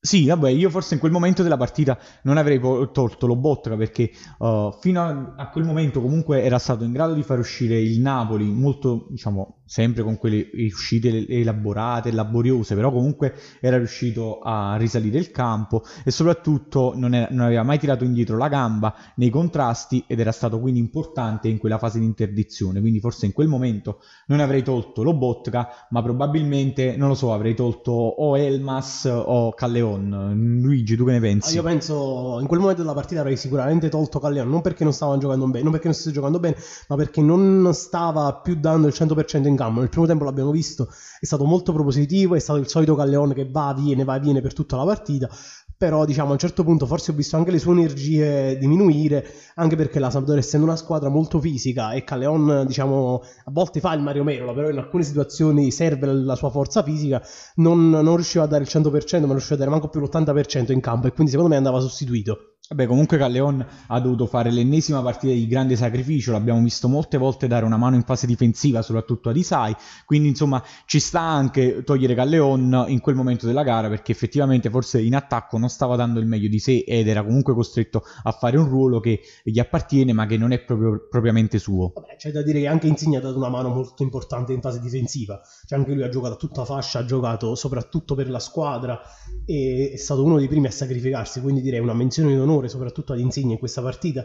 Sì, 0.04 0.26
vabbè, 0.26 0.50
io 0.50 0.68
forse 0.68 0.92
in 0.92 1.00
quel 1.00 1.12
momento 1.12 1.42
della 1.42 1.56
partita 1.56 1.98
non 2.24 2.36
avrei 2.36 2.60
tolto 2.60 3.26
lo 3.26 3.36
Botka 3.36 3.74
perché 3.74 4.10
uh, 4.36 4.70
fino 4.78 5.02
a, 5.02 5.32
a, 5.34 5.48
quel 5.48 5.64
momento 5.64 6.02
comunque 6.02 6.42
era 6.42 6.58
stato 6.58 6.84
in 6.84 6.92
grado 6.92 7.14
di 7.14 7.22
far 7.22 7.38
uscire 7.38 7.80
il 7.80 8.00
Napoli 8.00 8.44
molto, 8.44 9.06
diciamo, 9.08 9.62
sempre 9.64 10.02
con 10.02 10.18
quelle 10.18 10.50
uscite 10.54 11.26
elaborate, 11.28 12.12
laboriose, 12.12 12.74
però 12.74 12.92
comunque 12.92 13.34
era 13.60 13.78
riuscito 13.78 14.40
a 14.40 14.76
risalire 14.76 15.18
il 15.18 15.30
campo 15.30 15.82
e 16.04 16.10
soprattutto 16.10 16.92
non, 16.94 17.14
era, 17.14 17.28
non, 17.30 17.46
aveva 17.46 17.62
mai 17.62 17.78
tirato 17.78 18.04
indietro 18.04 18.36
la 18.36 18.48
gamba 18.48 18.94
nei 19.16 19.30
contrasti 19.30 20.04
ed 20.06 20.20
era 20.20 20.32
stato 20.32 20.60
quindi 20.60 20.80
importante 20.80 21.48
in 21.48 21.58
quella 21.58 21.78
fase 21.78 21.98
di 21.98 22.04
interdizione, 22.04 22.80
quindi 22.80 23.00
forse 23.00 23.26
in 23.26 23.32
quel 23.32 23.48
momento 23.48 24.00
non 24.26 24.40
avrei 24.40 24.62
tolto 24.62 25.02
Lobotka, 25.02 25.68
ma 25.90 26.02
probabilmente, 26.02 26.96
non 26.96 27.08
lo 27.08 27.14
so, 27.14 27.32
avrei 27.32 27.54
tolto 27.54 27.92
o 27.92 28.36
Elmas 28.36 29.08
o 29.10 29.52
Calleon. 29.54 30.60
Luigi, 30.62 30.96
tu 30.96 31.04
che 31.04 31.12
ne 31.12 31.20
pensi? 31.20 31.54
Io 31.54 31.62
penso, 31.62 32.38
in 32.40 32.46
quel 32.46 32.60
momento 32.60 32.82
della 32.82 32.94
partita 32.94 33.20
avrei 33.20 33.36
sicuramente 33.36 33.88
tolto 33.88 34.18
Calleon, 34.18 34.48
non 34.48 34.60
perché 34.60 34.84
non 34.84 34.92
stava 34.92 35.16
giocando 35.16 35.46
bene, 35.46 35.62
non 35.62 35.72
perché 35.72 35.86
non 35.86 35.94
stesse 35.94 36.12
giocando 36.12 36.38
bene, 36.38 36.56
ma 36.88 36.96
perché 36.96 37.20
non 37.22 37.70
stava 37.72 38.34
più 38.34 38.56
dando 38.56 38.86
il 38.86 38.94
100% 38.96 39.46
in 39.46 39.53
in 39.54 39.60
campo. 39.60 39.80
Nel 39.80 39.88
primo 39.88 40.06
tempo 40.06 40.24
l'abbiamo 40.24 40.50
visto, 40.50 40.88
è 41.18 41.24
stato 41.24 41.44
molto 41.44 41.72
propositivo, 41.72 42.34
è 42.34 42.38
stato 42.38 42.58
il 42.58 42.68
solito 42.68 42.94
Calleone 42.94 43.34
che 43.34 43.48
va, 43.50 43.74
viene, 43.76 44.04
va, 44.04 44.18
viene 44.18 44.40
per 44.40 44.52
tutta 44.52 44.76
la 44.76 44.84
partita. 44.84 45.28
Però 45.76 46.04
diciamo 46.04 46.28
a 46.30 46.32
un 46.32 46.38
certo 46.38 46.62
punto 46.62 46.86
forse 46.86 47.10
ho 47.10 47.14
visto 47.14 47.36
anche 47.36 47.50
le 47.50 47.58
sue 47.58 47.72
energie 47.72 48.56
diminuire, 48.58 49.26
anche 49.56 49.74
perché 49.74 49.98
la 49.98 50.08
Sampdoria 50.08 50.40
essendo 50.40 50.66
una 50.66 50.76
squadra 50.76 51.08
molto 51.08 51.40
fisica 51.40 51.92
e 51.92 52.04
Calleon 52.04 52.64
diciamo 52.66 53.20
a 53.44 53.50
volte 53.50 53.80
fa 53.80 53.92
il 53.92 54.00
Mario 54.00 54.22
Merola, 54.22 54.54
però 54.54 54.70
in 54.70 54.78
alcune 54.78 55.02
situazioni 55.02 55.70
serve 55.72 56.06
la 56.06 56.36
sua 56.36 56.50
forza 56.50 56.82
fisica, 56.82 57.20
non, 57.56 57.90
non 57.90 58.14
riusciva 58.14 58.44
a 58.44 58.46
dare 58.46 58.62
il 58.62 58.68
100%, 58.70 59.26
ma 59.26 59.32
riusciva 59.32 59.56
a 59.56 59.58
dare 59.58 59.70
manco 59.70 59.88
più 59.88 60.00
l'80% 60.00 60.70
in 60.70 60.80
campo 60.80 61.08
e 61.08 61.12
quindi 61.12 61.32
secondo 61.32 61.50
me 61.50 61.56
andava 61.58 61.80
sostituito. 61.80 62.53
Vabbè, 62.66 62.86
comunque 62.86 63.18
Calleon 63.18 63.62
ha 63.88 64.00
dovuto 64.00 64.24
fare 64.24 64.50
l'ennesima 64.50 65.02
partita 65.02 65.34
di 65.34 65.46
grande 65.46 65.76
sacrificio, 65.76 66.32
l'abbiamo 66.32 66.62
visto 66.62 66.88
molte 66.88 67.18
volte 67.18 67.46
dare 67.46 67.66
una 67.66 67.76
mano 67.76 67.94
in 67.94 68.04
fase 68.04 68.26
difensiva, 68.26 68.80
soprattutto 68.80 69.28
ad 69.28 69.36
Isai, 69.36 69.76
quindi 70.06 70.28
insomma 70.28 70.64
ci 70.86 70.98
sta 70.98 71.20
anche 71.20 71.82
togliere 71.84 72.14
Calleon 72.14 72.86
in 72.88 73.00
quel 73.00 73.16
momento 73.16 73.44
della 73.44 73.64
gara 73.64 73.90
perché 73.90 74.12
effettivamente 74.12 74.70
forse 74.70 74.98
in 75.02 75.14
attacco 75.14 75.58
non 75.58 75.68
stava 75.68 75.94
dando 75.96 76.20
il 76.20 76.26
meglio 76.26 76.48
di 76.48 76.58
sé 76.58 76.84
ed 76.86 77.06
era 77.06 77.22
comunque 77.22 77.52
costretto 77.52 78.02
a 78.22 78.32
fare 78.32 78.56
un 78.56 78.66
ruolo 78.66 78.98
che 78.98 79.20
gli 79.42 79.58
appartiene 79.58 80.14
ma 80.14 80.24
che 80.24 80.38
non 80.38 80.52
è 80.52 80.64
proprio, 80.64 81.06
propriamente 81.10 81.58
suo. 81.58 81.92
Vabbè, 81.94 82.16
c'è 82.16 82.30
da 82.30 82.42
dire 82.42 82.60
che 82.60 82.66
anche 82.66 82.86
Insigne 82.86 83.18
ha 83.18 83.20
dato 83.20 83.36
una 83.36 83.50
mano 83.50 83.68
molto 83.68 84.02
importante 84.02 84.54
in 84.54 84.62
fase 84.62 84.80
difensiva, 84.80 85.38
cioè 85.66 85.78
anche 85.78 85.92
lui 85.92 86.02
ha 86.02 86.08
giocato 86.08 86.32
a 86.32 86.38
tutta 86.38 86.64
fascia, 86.64 87.00
ha 87.00 87.04
giocato 87.04 87.54
soprattutto 87.56 88.14
per 88.14 88.30
la 88.30 88.38
squadra 88.38 88.98
e 89.44 89.90
è 89.92 89.96
stato 89.98 90.24
uno 90.24 90.38
dei 90.38 90.48
primi 90.48 90.68
a 90.68 90.70
sacrificarsi, 90.70 91.42
quindi 91.42 91.60
direi 91.60 91.80
una 91.80 91.92
menzione 91.92 92.30
di 92.30 92.38
onore 92.38 92.52
onore 92.54 92.68
soprattutto 92.68 93.12
ad 93.12 93.18
Insigne 93.18 93.52
in 93.52 93.58
questa 93.58 93.82
partita 93.82 94.24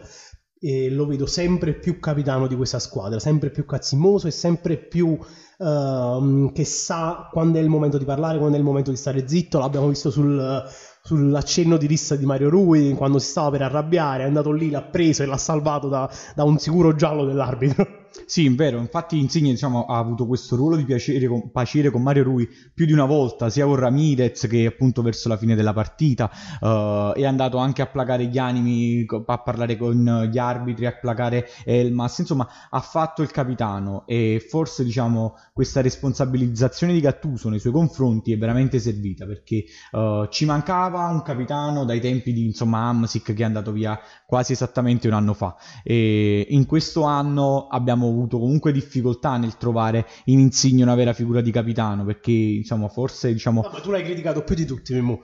e 0.62 0.90
lo 0.90 1.06
vedo 1.06 1.26
sempre 1.26 1.74
più 1.74 2.00
capitano 2.00 2.46
di 2.46 2.56
questa 2.56 2.80
squadra, 2.80 3.18
sempre 3.20 3.50
più 3.50 3.66
cazzimoso 3.66 4.28
e 4.28 4.32
sempre 4.32 4.78
più 4.78 5.18
uh, 5.18 6.52
che 6.52 6.66
sa 6.66 7.30
quando 7.32 7.58
è 7.58 7.62
il 7.62 7.70
momento 7.70 7.98
di 7.98 8.04
parlare, 8.04 8.38
quando 8.38 8.58
è 8.58 8.60
il 8.60 8.66
momento 8.66 8.92
di 8.92 8.98
stare 8.98 9.26
zitto. 9.26 9.58
L'abbiamo 9.58 9.88
visto 9.88 10.12
sul, 10.12 10.64
sull'accenno 11.02 11.78
di 11.78 11.88
rissa 11.88 12.18
di 12.18 12.26
Mario 12.26 12.50
Rui 12.50 12.94
quando 12.94 13.20
si 13.20 13.30
stava 13.30 13.52
per 13.52 13.62
arrabbiare, 13.62 14.24
è 14.24 14.28
andato 14.28 14.52
lì, 14.52 14.70
l'ha 14.70 14.84
preso 14.84 15.24
e 15.24 15.28
l'ha 15.28 15.38
salvato 15.38 15.88
da, 15.88 16.12
da 16.36 16.44
un 16.44 16.58
sicuro 16.58 16.94
giallo 16.94 17.24
dell'arbitro. 17.24 17.99
Sì, 18.26 18.48
vero, 18.50 18.80
infatti 18.80 19.18
Insigne 19.18 19.52
diciamo, 19.52 19.86
ha 19.86 19.98
avuto 19.98 20.26
questo 20.26 20.56
ruolo 20.56 20.76
di 20.76 20.84
piacere 20.84 21.28
con, 21.28 21.52
piacere 21.52 21.90
con, 21.90 22.02
Mario 22.02 22.24
Rui 22.24 22.48
più 22.74 22.86
di 22.86 22.94
una 22.94 23.06
volta, 23.06 23.50
sia 23.50 23.66
con 23.66 23.76
Ramirez 23.76 24.48
che 24.48 24.66
appunto 24.66 25.02
verso 25.02 25.30
la 25.30 25.38
fine 25.38 25.56
della 25.56 25.74
partita, 25.74 26.30
uh, 26.60 27.12
è 27.14 27.26
andato 27.26 27.58
anche 27.58 27.82
a 27.82 27.88
placare 27.88 28.26
gli 28.26 28.38
animi, 28.38 29.06
a 29.26 29.38
parlare 29.40 29.78
con 29.78 30.28
gli 30.32 30.38
arbitri, 30.38 30.86
a 30.86 30.98
placare 31.00 31.48
Elmas, 31.66 32.20
insomma 32.20 32.48
ha 32.70 32.80
fatto 32.80 33.22
il 33.22 33.32
capitano 33.32 34.04
e 34.06 34.44
forse 34.48 34.84
diciamo 34.84 35.36
questa 35.54 35.82
responsabilizzazione 35.82 36.94
di 36.94 37.00
Gattuso 37.00 37.50
nei 37.50 37.60
suoi 37.60 37.74
confronti 37.74 38.32
è 38.32 38.38
veramente 38.38 38.80
servita 38.80 39.26
perché 39.26 39.66
uh, 39.92 40.28
ci 40.30 40.46
mancava 40.46 41.06
un 41.08 41.22
capitano 41.22 41.86
dai 41.86 42.00
tempi 42.00 42.34
di 42.34 42.46
insomma 42.46 42.88
Amsic 42.88 43.34
che 43.34 43.42
è 43.42 43.46
andato 43.46 43.72
via 43.72 44.00
quasi 44.26 44.54
esattamente 44.54 45.08
un 45.08 45.14
anno 45.14 45.34
fa. 45.34 45.56
E 45.84 46.46
in 46.50 46.66
questo 46.66 47.04
anno 47.04 47.68
abbiamo 47.68 47.99
avuto 48.08 48.40
comunque 48.40 48.72
difficoltà 48.72 49.38
nel 49.38 49.58
trovare 49.58 50.06
in 50.26 50.40
Insigne 50.40 50.84
una 50.84 50.96
vera 50.96 51.14
figura 51.14 51.42
di 51.42 51.52
capitano 51.52 52.06
perché 52.06 52.32
insomma 52.32 52.88
forse 52.88 53.32
diciamo 53.34 53.62
no, 53.62 53.70
ma 53.72 53.80
tu 53.80 53.92
l'hai 53.92 54.04
criticato 54.04 54.44
più 54.44 54.56
di 54.56 54.66
tutti 54.66 54.94
Mimmo 54.94 55.20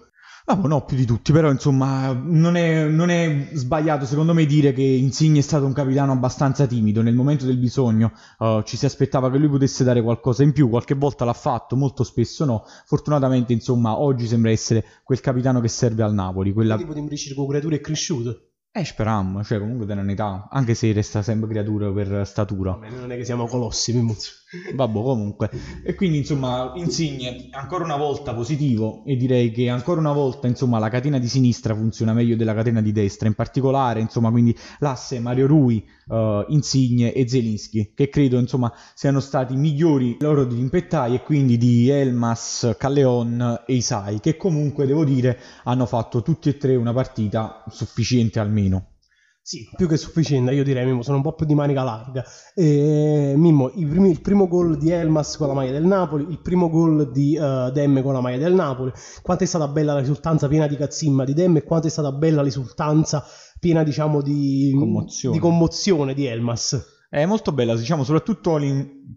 Ah, 0.48 0.54
no, 0.54 0.86
più 0.86 0.96
di 0.96 1.06
tutti, 1.06 1.32
però 1.32 1.50
insomma 1.50 2.14
non 2.14 2.56
è, 2.56 2.86
non 2.88 3.10
è, 3.10 3.48
sbagliato 3.54 4.06
secondo 4.06 4.32
me 4.32 4.46
dire 4.46 4.74
che 4.74 4.84
Insigne 4.84 5.40
è 5.40 5.42
stato 5.42 5.66
un 5.66 5.74
capitano 5.74 6.12
abbastanza 6.12 6.68
timido, 6.68 7.02
nel 7.02 7.16
momento 7.16 7.46
del 7.46 7.58
bisogno 7.58 8.12
uh, 8.38 8.62
ci 8.62 8.78
si 8.78 8.86
aspettava 8.86 9.32
che 9.32 9.40
lui 9.40 9.50
potesse 9.50 9.84
dare 9.84 10.04
qualcosa 10.04 10.44
in 10.44 10.52
più, 10.52 10.70
qualche 10.70 10.94
volta 10.94 11.26
l'ha 11.26 11.34
fatto, 11.34 11.76
molto 11.76 12.04
spesso 12.04 12.46
no, 12.46 12.64
fortunatamente 12.86 13.54
insomma 13.54 13.98
oggi 13.98 14.28
sembra 14.28 14.52
essere 14.52 14.86
quel 15.04 15.20
capitano 15.20 15.62
che 15.62 15.68
serve 15.68 16.04
al 16.04 16.14
Napoli. 16.14 16.54
Quella... 16.54 16.78
tipo 16.78 16.94
di 16.94 17.34
con 17.34 17.48
creature 17.48 17.78
è 17.78 17.82
cresciuto. 17.82 18.50
Eh, 18.78 18.84
speriamo, 18.84 19.42
cioè 19.42 19.58
comunque 19.58 19.86
da 19.86 19.94
un'età, 19.94 20.50
anche 20.52 20.74
se 20.74 20.92
resta 20.92 21.22
sempre 21.22 21.48
creatura 21.48 21.90
per 21.94 22.28
statura. 22.28 22.72
Vabbè, 22.72 22.90
non 22.90 23.10
è 23.10 23.16
che 23.16 23.24
siamo 23.24 23.48
colossi, 23.48 23.94
Mimuzzo. 23.94 24.32
Vabbè, 24.74 25.02
comunque. 25.02 25.50
E 25.84 25.96
quindi, 25.96 26.18
insomma, 26.18 26.74
Insigne, 26.76 27.48
ancora 27.52 27.84
una 27.84 27.96
volta 27.96 28.34
positivo 28.34 29.04
e 29.06 29.16
direi 29.16 29.52
che 29.52 29.70
ancora 29.70 30.00
una 30.00 30.12
volta, 30.12 30.48
insomma, 30.48 30.80
la 30.80 30.90
catena 30.90 31.20
di 31.20 31.28
sinistra 31.28 31.76
funziona 31.76 32.14
meglio 32.14 32.36
della 32.36 32.54
catena 32.54 32.82
di 32.82 32.92
destra, 32.92 33.28
in 33.28 33.36
particolare, 33.36 34.00
insomma, 34.00 34.32
quindi 34.32 34.56
l'asse 34.80 35.20
Mario 35.20 35.48
Rui, 35.48 35.86
uh, 36.08 36.44
Insigne 36.50 37.14
e 37.14 37.28
Zelinski, 37.28 37.94
che 37.96 38.10
credo, 38.10 38.38
insomma, 38.40 38.74
siano 38.94 39.20
stati 39.20 39.56
migliori 39.56 40.18
loro 40.20 40.44
di 40.44 40.60
Impettai 40.60 41.16
e 41.16 41.22
quindi 41.22 41.58
di 41.58 41.90
Elmas, 41.90 42.76
Calleon 42.78 43.64
e 43.66 43.74
Isai, 43.76 44.20
che 44.20 44.36
comunque, 44.38 44.86
devo 44.86 45.06
dire, 45.06 45.40
hanno 45.64 45.86
fatto 45.86 46.22
tutti 46.22 46.50
e 46.50 46.58
tre 46.58 46.76
una 46.76 46.94
partita 46.94 47.64
sufficiente 47.70 48.40
almeno 48.40 48.54
meno. 48.56 48.95
Sì, 49.48 49.70
più 49.76 49.88
che 49.88 49.96
sufficiente, 49.96 50.54
io 50.54 50.64
direi 50.64 50.86
Mimmo, 50.86 51.04
sono 51.04 51.18
un 51.18 51.22
po' 51.22 51.34
più 51.34 51.46
di 51.46 51.54
manica 51.54 51.84
larga. 51.84 52.26
E, 52.56 53.36
Mimmo, 53.38 53.70
primi, 53.70 54.10
il 54.10 54.20
primo 54.20 54.48
gol 54.48 54.76
di 54.76 54.90
Elmas 54.90 55.38
con 55.38 55.46
la 55.46 55.54
maglia 55.54 55.72
del 55.72 55.86
Napoli, 55.86 56.26
il 56.32 56.40
primo 56.40 56.68
gol 56.68 57.12
di 57.12 57.38
uh, 57.38 57.70
Demme 57.70 58.02
con 58.02 58.14
la 58.14 58.22
maglia 58.22 58.40
del 58.40 58.56
Napoli, 58.56 58.92
quanto 59.22 59.44
è 59.44 59.46
stata 59.46 59.68
bella 59.68 59.94
la 59.94 60.00
risultanza 60.00 60.48
piena 60.48 60.66
di 60.66 60.76
cazzimma 60.76 61.24
di 61.26 61.36
Demme 61.36 61.60
e 61.60 61.64
quanto 61.64 61.86
è 61.86 61.92
stata 61.92 62.12
bella 62.12 62.38
la 62.38 62.42
risultanza 62.42 63.24
piena, 63.60 63.84
diciamo, 63.84 64.24
di 64.24 64.74
commozione 64.76 65.36
di, 65.36 65.42
commozione 65.42 66.14
di 66.16 66.26
Elmas. 66.26 66.95
È 67.10 67.26
molto 67.26 67.52
bella, 67.52 67.76
diciamo, 67.76 68.04
soprattutto 68.04 68.58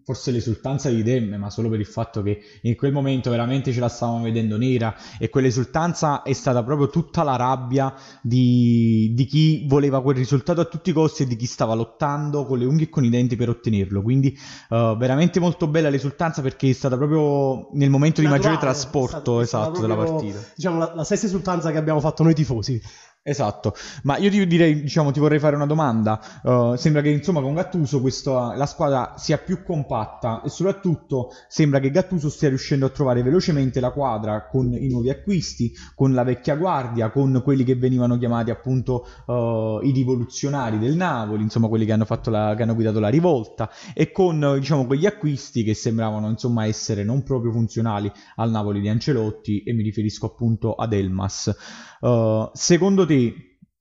forse 0.04 0.30
l'esultanza 0.30 0.88
di 0.90 1.02
Demme, 1.02 1.36
ma 1.36 1.50
solo 1.50 1.68
per 1.68 1.80
il 1.80 1.86
fatto 1.86 2.22
che 2.22 2.40
in 2.62 2.76
quel 2.76 2.92
momento 2.92 3.30
veramente 3.30 3.72
ce 3.72 3.80
la 3.80 3.88
stavamo 3.88 4.22
vedendo 4.22 4.56
nera 4.56 4.94
e 5.18 5.28
quell'esultanza 5.30 6.22
è 6.22 6.32
stata 6.32 6.62
proprio 6.62 6.88
tutta 6.88 7.22
la 7.22 7.36
rabbia 7.36 7.94
di, 8.22 9.12
di, 9.14 9.24
chi 9.24 9.66
voleva 9.66 10.02
quel 10.02 10.16
risultato 10.16 10.60
a 10.60 10.64
tutti 10.64 10.90
i 10.90 10.92
costi 10.92 11.22
e 11.22 11.26
di 11.26 11.36
chi 11.36 11.46
stava 11.46 11.74
lottando 11.74 12.44
con 12.44 12.58
le 12.58 12.66
unghie 12.66 12.86
e 12.86 12.88
con 12.90 13.04
i 13.04 13.10
denti 13.10 13.36
per 13.36 13.48
ottenerlo. 13.48 14.02
Quindi 14.02 14.38
uh, 14.68 14.96
veramente 14.96 15.40
molto 15.40 15.66
bella 15.66 15.88
l'esultanza 15.88 16.42
perché 16.42 16.68
è 16.68 16.74
stata 16.74 16.96
proprio 16.96 17.68
nel 17.72 17.90
momento 17.90 18.20
Naturale, 18.20 18.40
di 18.40 18.48
maggiore 18.48 18.60
trasporto 18.60 19.16
stato, 19.16 19.40
esatto 19.40 19.70
proprio, 19.72 19.94
della 19.94 20.08
partita. 20.08 20.38
Diciamo 20.54 20.78
la, 20.78 20.92
la 20.94 21.04
stessa 21.04 21.26
esultanza 21.26 21.70
che 21.70 21.78
abbiamo 21.78 22.00
fatto 22.00 22.22
noi 22.22 22.34
tifosi. 22.34 22.80
Esatto, 23.28 23.74
ma 24.04 24.16
io 24.16 24.30
ti 24.30 24.46
direi, 24.46 24.80
diciamo, 24.80 25.10
ti 25.10 25.20
vorrei 25.20 25.38
fare 25.38 25.54
una 25.54 25.66
domanda. 25.66 26.18
Uh, 26.42 26.76
sembra 26.76 27.02
che 27.02 27.10
insomma 27.10 27.42
con 27.42 27.52
Gattuso 27.52 28.00
questo, 28.00 28.54
la 28.54 28.64
squadra 28.64 29.16
sia 29.18 29.36
più 29.36 29.62
compatta 29.62 30.40
e 30.42 30.48
soprattutto 30.48 31.28
sembra 31.46 31.78
che 31.78 31.90
Gattuso 31.90 32.30
stia 32.30 32.48
riuscendo 32.48 32.86
a 32.86 32.88
trovare 32.88 33.22
velocemente 33.22 33.80
la 33.80 33.90
quadra 33.90 34.46
con 34.46 34.72
i 34.72 34.88
nuovi 34.88 35.10
acquisti, 35.10 35.74
con 35.94 36.14
la 36.14 36.22
vecchia 36.22 36.56
guardia, 36.56 37.10
con 37.10 37.42
quelli 37.44 37.64
che 37.64 37.76
venivano 37.76 38.16
chiamati 38.16 38.50
appunto 38.50 39.06
uh, 39.26 39.86
i 39.86 39.92
rivoluzionari 39.92 40.78
del 40.78 40.96
Napoli, 40.96 41.42
insomma 41.42 41.68
quelli 41.68 41.84
che 41.84 41.92
hanno, 41.92 42.06
la, 42.08 42.54
che 42.56 42.62
hanno 42.62 42.74
guidato 42.74 42.98
la 42.98 43.10
rivolta 43.10 43.70
e 43.92 44.10
con 44.10 44.56
diciamo 44.58 44.86
quegli 44.86 45.04
acquisti 45.04 45.64
che 45.64 45.74
sembravano 45.74 46.30
insomma 46.30 46.64
essere 46.64 47.04
non 47.04 47.22
proprio 47.24 47.52
funzionali 47.52 48.10
al 48.36 48.50
Napoli 48.50 48.80
di 48.80 48.88
Ancelotti 48.88 49.64
e 49.64 49.74
mi 49.74 49.82
riferisco 49.82 50.24
appunto 50.24 50.74
ad 50.76 50.94
Elmas. 50.94 51.54
Uh, 52.00 52.48
secondo 52.52 53.04
te 53.04 53.17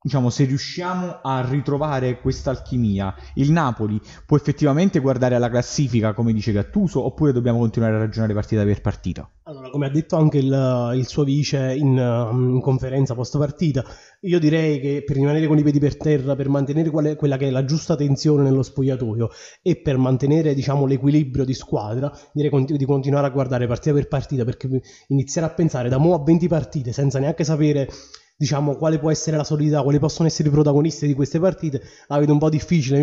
diciamo, 0.08 0.29
se 0.29 0.46
riusciamo 0.46 1.20
a 1.22 1.46
ritrovare 1.48 2.22
questa 2.22 2.50
alchimia, 2.50 3.13
il 3.36 3.51
Napoli 3.51 4.00
può 4.25 4.38
effettivamente 4.38 5.00
guardare 5.00 5.36
alla 5.36 5.50
classifica 5.50 6.13
come 6.13 6.32
dice 6.32 6.53
Gattuso 6.53 7.03
oppure 7.03 7.34
dobbiamo 7.34 7.60
continuare 7.60 7.96
a 7.96 8.00
ragionare 8.00 8.34
partita 8.34 8.63
per 8.63 8.79
partita? 8.79 9.29
Allora, 9.44 9.70
come 9.70 9.86
ha 9.86 9.89
detto 9.89 10.15
anche 10.15 10.38
il, 10.38 10.94
il 10.96 11.08
suo 11.08 11.25
vice 11.25 11.74
in, 11.75 11.98
in, 11.98 12.60
conferenza 12.62 13.15
post 13.15 13.38
partita, 13.38 13.84
io 14.22 14.39
direi 14.39 14.79
che 14.79 15.03
per 15.06 15.17
rimanere 15.17 15.46
con 15.46 15.58
i 15.58 15.63
piedi 15.63 15.79
per 15.79 15.98
terra, 15.98 16.36
per 16.36 16.48
mantenere 16.48 16.89
quale, 16.89 17.15
quella 17.17 17.36
che 17.36 17.48
è 17.48 17.50
la 17.50 17.65
giusta 17.65 17.98
tensione 17.98 18.44
nello 18.44 18.63
spogliatoio 18.63 19.29
e 19.62 19.75
per 19.82 19.98
mantenere 19.98 20.53
diciamo, 20.53 20.86
l'equilibrio 20.86 21.44
di 21.44 21.53
squadra, 21.53 22.12
direi 22.32 22.65
di 22.65 22.86
continuare 22.86 23.27
a 23.27 23.29
guardare 23.29 23.67
partita 23.67 23.94
per 23.94 24.08
partita 24.08 24.46
perché 24.46 24.70
iniziare 25.08 25.48
a 25.48 25.53
pensare 25.53 25.89
da 25.89 25.98
mo 25.98 26.13
a 26.13 26.24
20 26.24 26.48
partite 26.48 26.94
senza 26.94 27.20
neanche 27.20 27.44
sapere 27.44 27.89
diciamo, 28.38 28.75
quale 28.75 29.00
può 29.00 29.10
essere 29.10 29.36
la 29.36 29.44
solidità, 29.44 29.82
quali 29.82 30.00
possono 30.00 30.27
essere 30.27 30.48
i 30.48 30.51
protagonisti 30.51 31.08
di 31.08 31.15
queste 31.15 31.39
partite, 31.39 31.82
la 32.08 32.20
vedo 32.20 32.34
un 32.34 32.39
po' 32.39 32.50
difficile. 32.50 33.01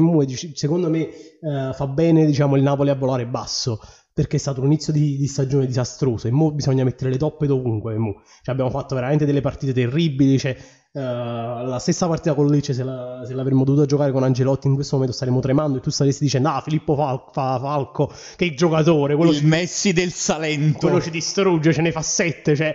Secondo 0.55 0.89
me 0.89 1.09
eh, 1.09 1.73
fa 1.75 1.87
bene 1.89 2.25
diciamo, 2.25 2.57
il 2.57 2.63
Napoli 2.63 2.91
a 2.91 2.95
volare 2.95 3.27
basso 3.27 3.81
perché 4.15 4.37
è 4.37 4.39
stato 4.39 4.61
un 4.61 4.67
inizio 4.67 4.93
di, 4.93 5.17
di 5.17 5.27
stagione 5.27 5.67
disastroso 5.67 6.29
e 6.29 6.31
mo 6.31 6.53
bisogna 6.53 6.85
mettere 6.85 7.11
le 7.11 7.17
toppe 7.17 7.49
dovunque. 7.49 7.95
Cioè, 7.95 8.55
abbiamo 8.55 8.71
fatto 8.71 8.95
veramente 8.95 9.27
delle 9.27 9.41
partite 9.41 9.73
terribili. 9.73 10.39
Cioè, 10.39 10.57
uh, 10.93 11.01
la 11.01 11.79
stessa 11.81 12.07
partita 12.07 12.33
con 12.35 12.47
Lecce, 12.47 12.75
se, 12.75 12.85
la, 12.85 13.25
se, 13.27 13.35
l'avremmo 13.35 13.65
dovuta 13.65 13.87
giocare 13.87 14.13
con 14.13 14.23
Angelotti, 14.23 14.69
in 14.69 14.75
questo 14.75 14.95
momento 14.95 15.17
staremmo 15.17 15.41
tremando 15.41 15.79
e 15.79 15.81
tu 15.81 15.91
staresti 15.91 16.23
dicendo: 16.23 16.49
Ah, 16.49 16.61
Filippo 16.61 16.95
Fal- 16.95 17.25
Fa- 17.33 17.59
Falco, 17.59 18.13
che 18.37 18.55
giocatore, 18.55 19.17
quello 19.17 19.33
il 19.33 19.39
ci, 19.39 19.47
Messi 19.47 19.93
del 19.93 20.13
Salento, 20.13 20.79
quello 20.79 21.01
ci 21.01 21.11
distrugge, 21.11 21.73
ce 21.73 21.83
ne 21.83 21.91
fa 21.91 22.03
sette. 22.03 22.55
Cioè, 22.55 22.73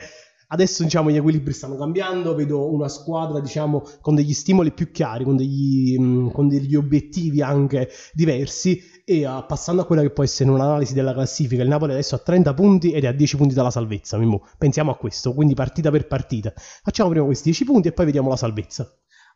Adesso 0.52 0.84
diciamo 0.84 1.12
gli 1.12 1.16
equilibri 1.16 1.54
stanno 1.54 1.78
cambiando, 1.78 2.34
vedo 2.34 2.74
una 2.74 2.88
squadra 2.88 3.40
diciamo 3.40 3.84
con 4.02 4.16
degli 4.16 4.34
stimoli 4.34 4.72
più 4.72 4.90
chiari, 4.92 5.24
con 5.24 5.36
degli, 5.36 5.96
mm, 6.00 6.30
con 6.30 6.48
degli 6.48 6.76
obiettivi 6.76 7.44
anche 7.44 7.90
diversi 8.14 8.82
e 9.06 9.28
uh, 9.28 9.46
passando 9.46 9.84
a 9.84 9.86
quella 9.86 10.02
che 10.02 10.10
può 10.10 10.24
essere 10.24 10.50
un'analisi 10.50 10.96
della 10.96 11.14
classifica, 11.14 11.62
il 11.62 11.68
Napoli 11.68 11.92
adesso 11.92 12.16
ha 12.16 12.20
30 12.20 12.54
punti 12.56 12.92
ed 12.92 13.04
è 13.04 13.08
a 13.08 13.12
10 13.12 13.38
punti 13.38 13.54
dalla 13.54 13.70
salvezza, 13.70 14.18
Mimmo. 14.18 14.48
pensiamo 14.58 14.90
a 14.90 14.96
questo, 14.96 15.34
quindi 15.34 15.54
partita 15.54 15.92
per 15.92 16.08
partita. 16.08 16.52
Facciamo 16.56 17.10
prima 17.10 17.26
questi 17.26 17.46
10 17.46 17.66
punti 17.66 17.88
e 17.88 17.92
poi 17.92 18.06
vediamo 18.06 18.30
la 18.30 18.36
salvezza. 18.36 18.92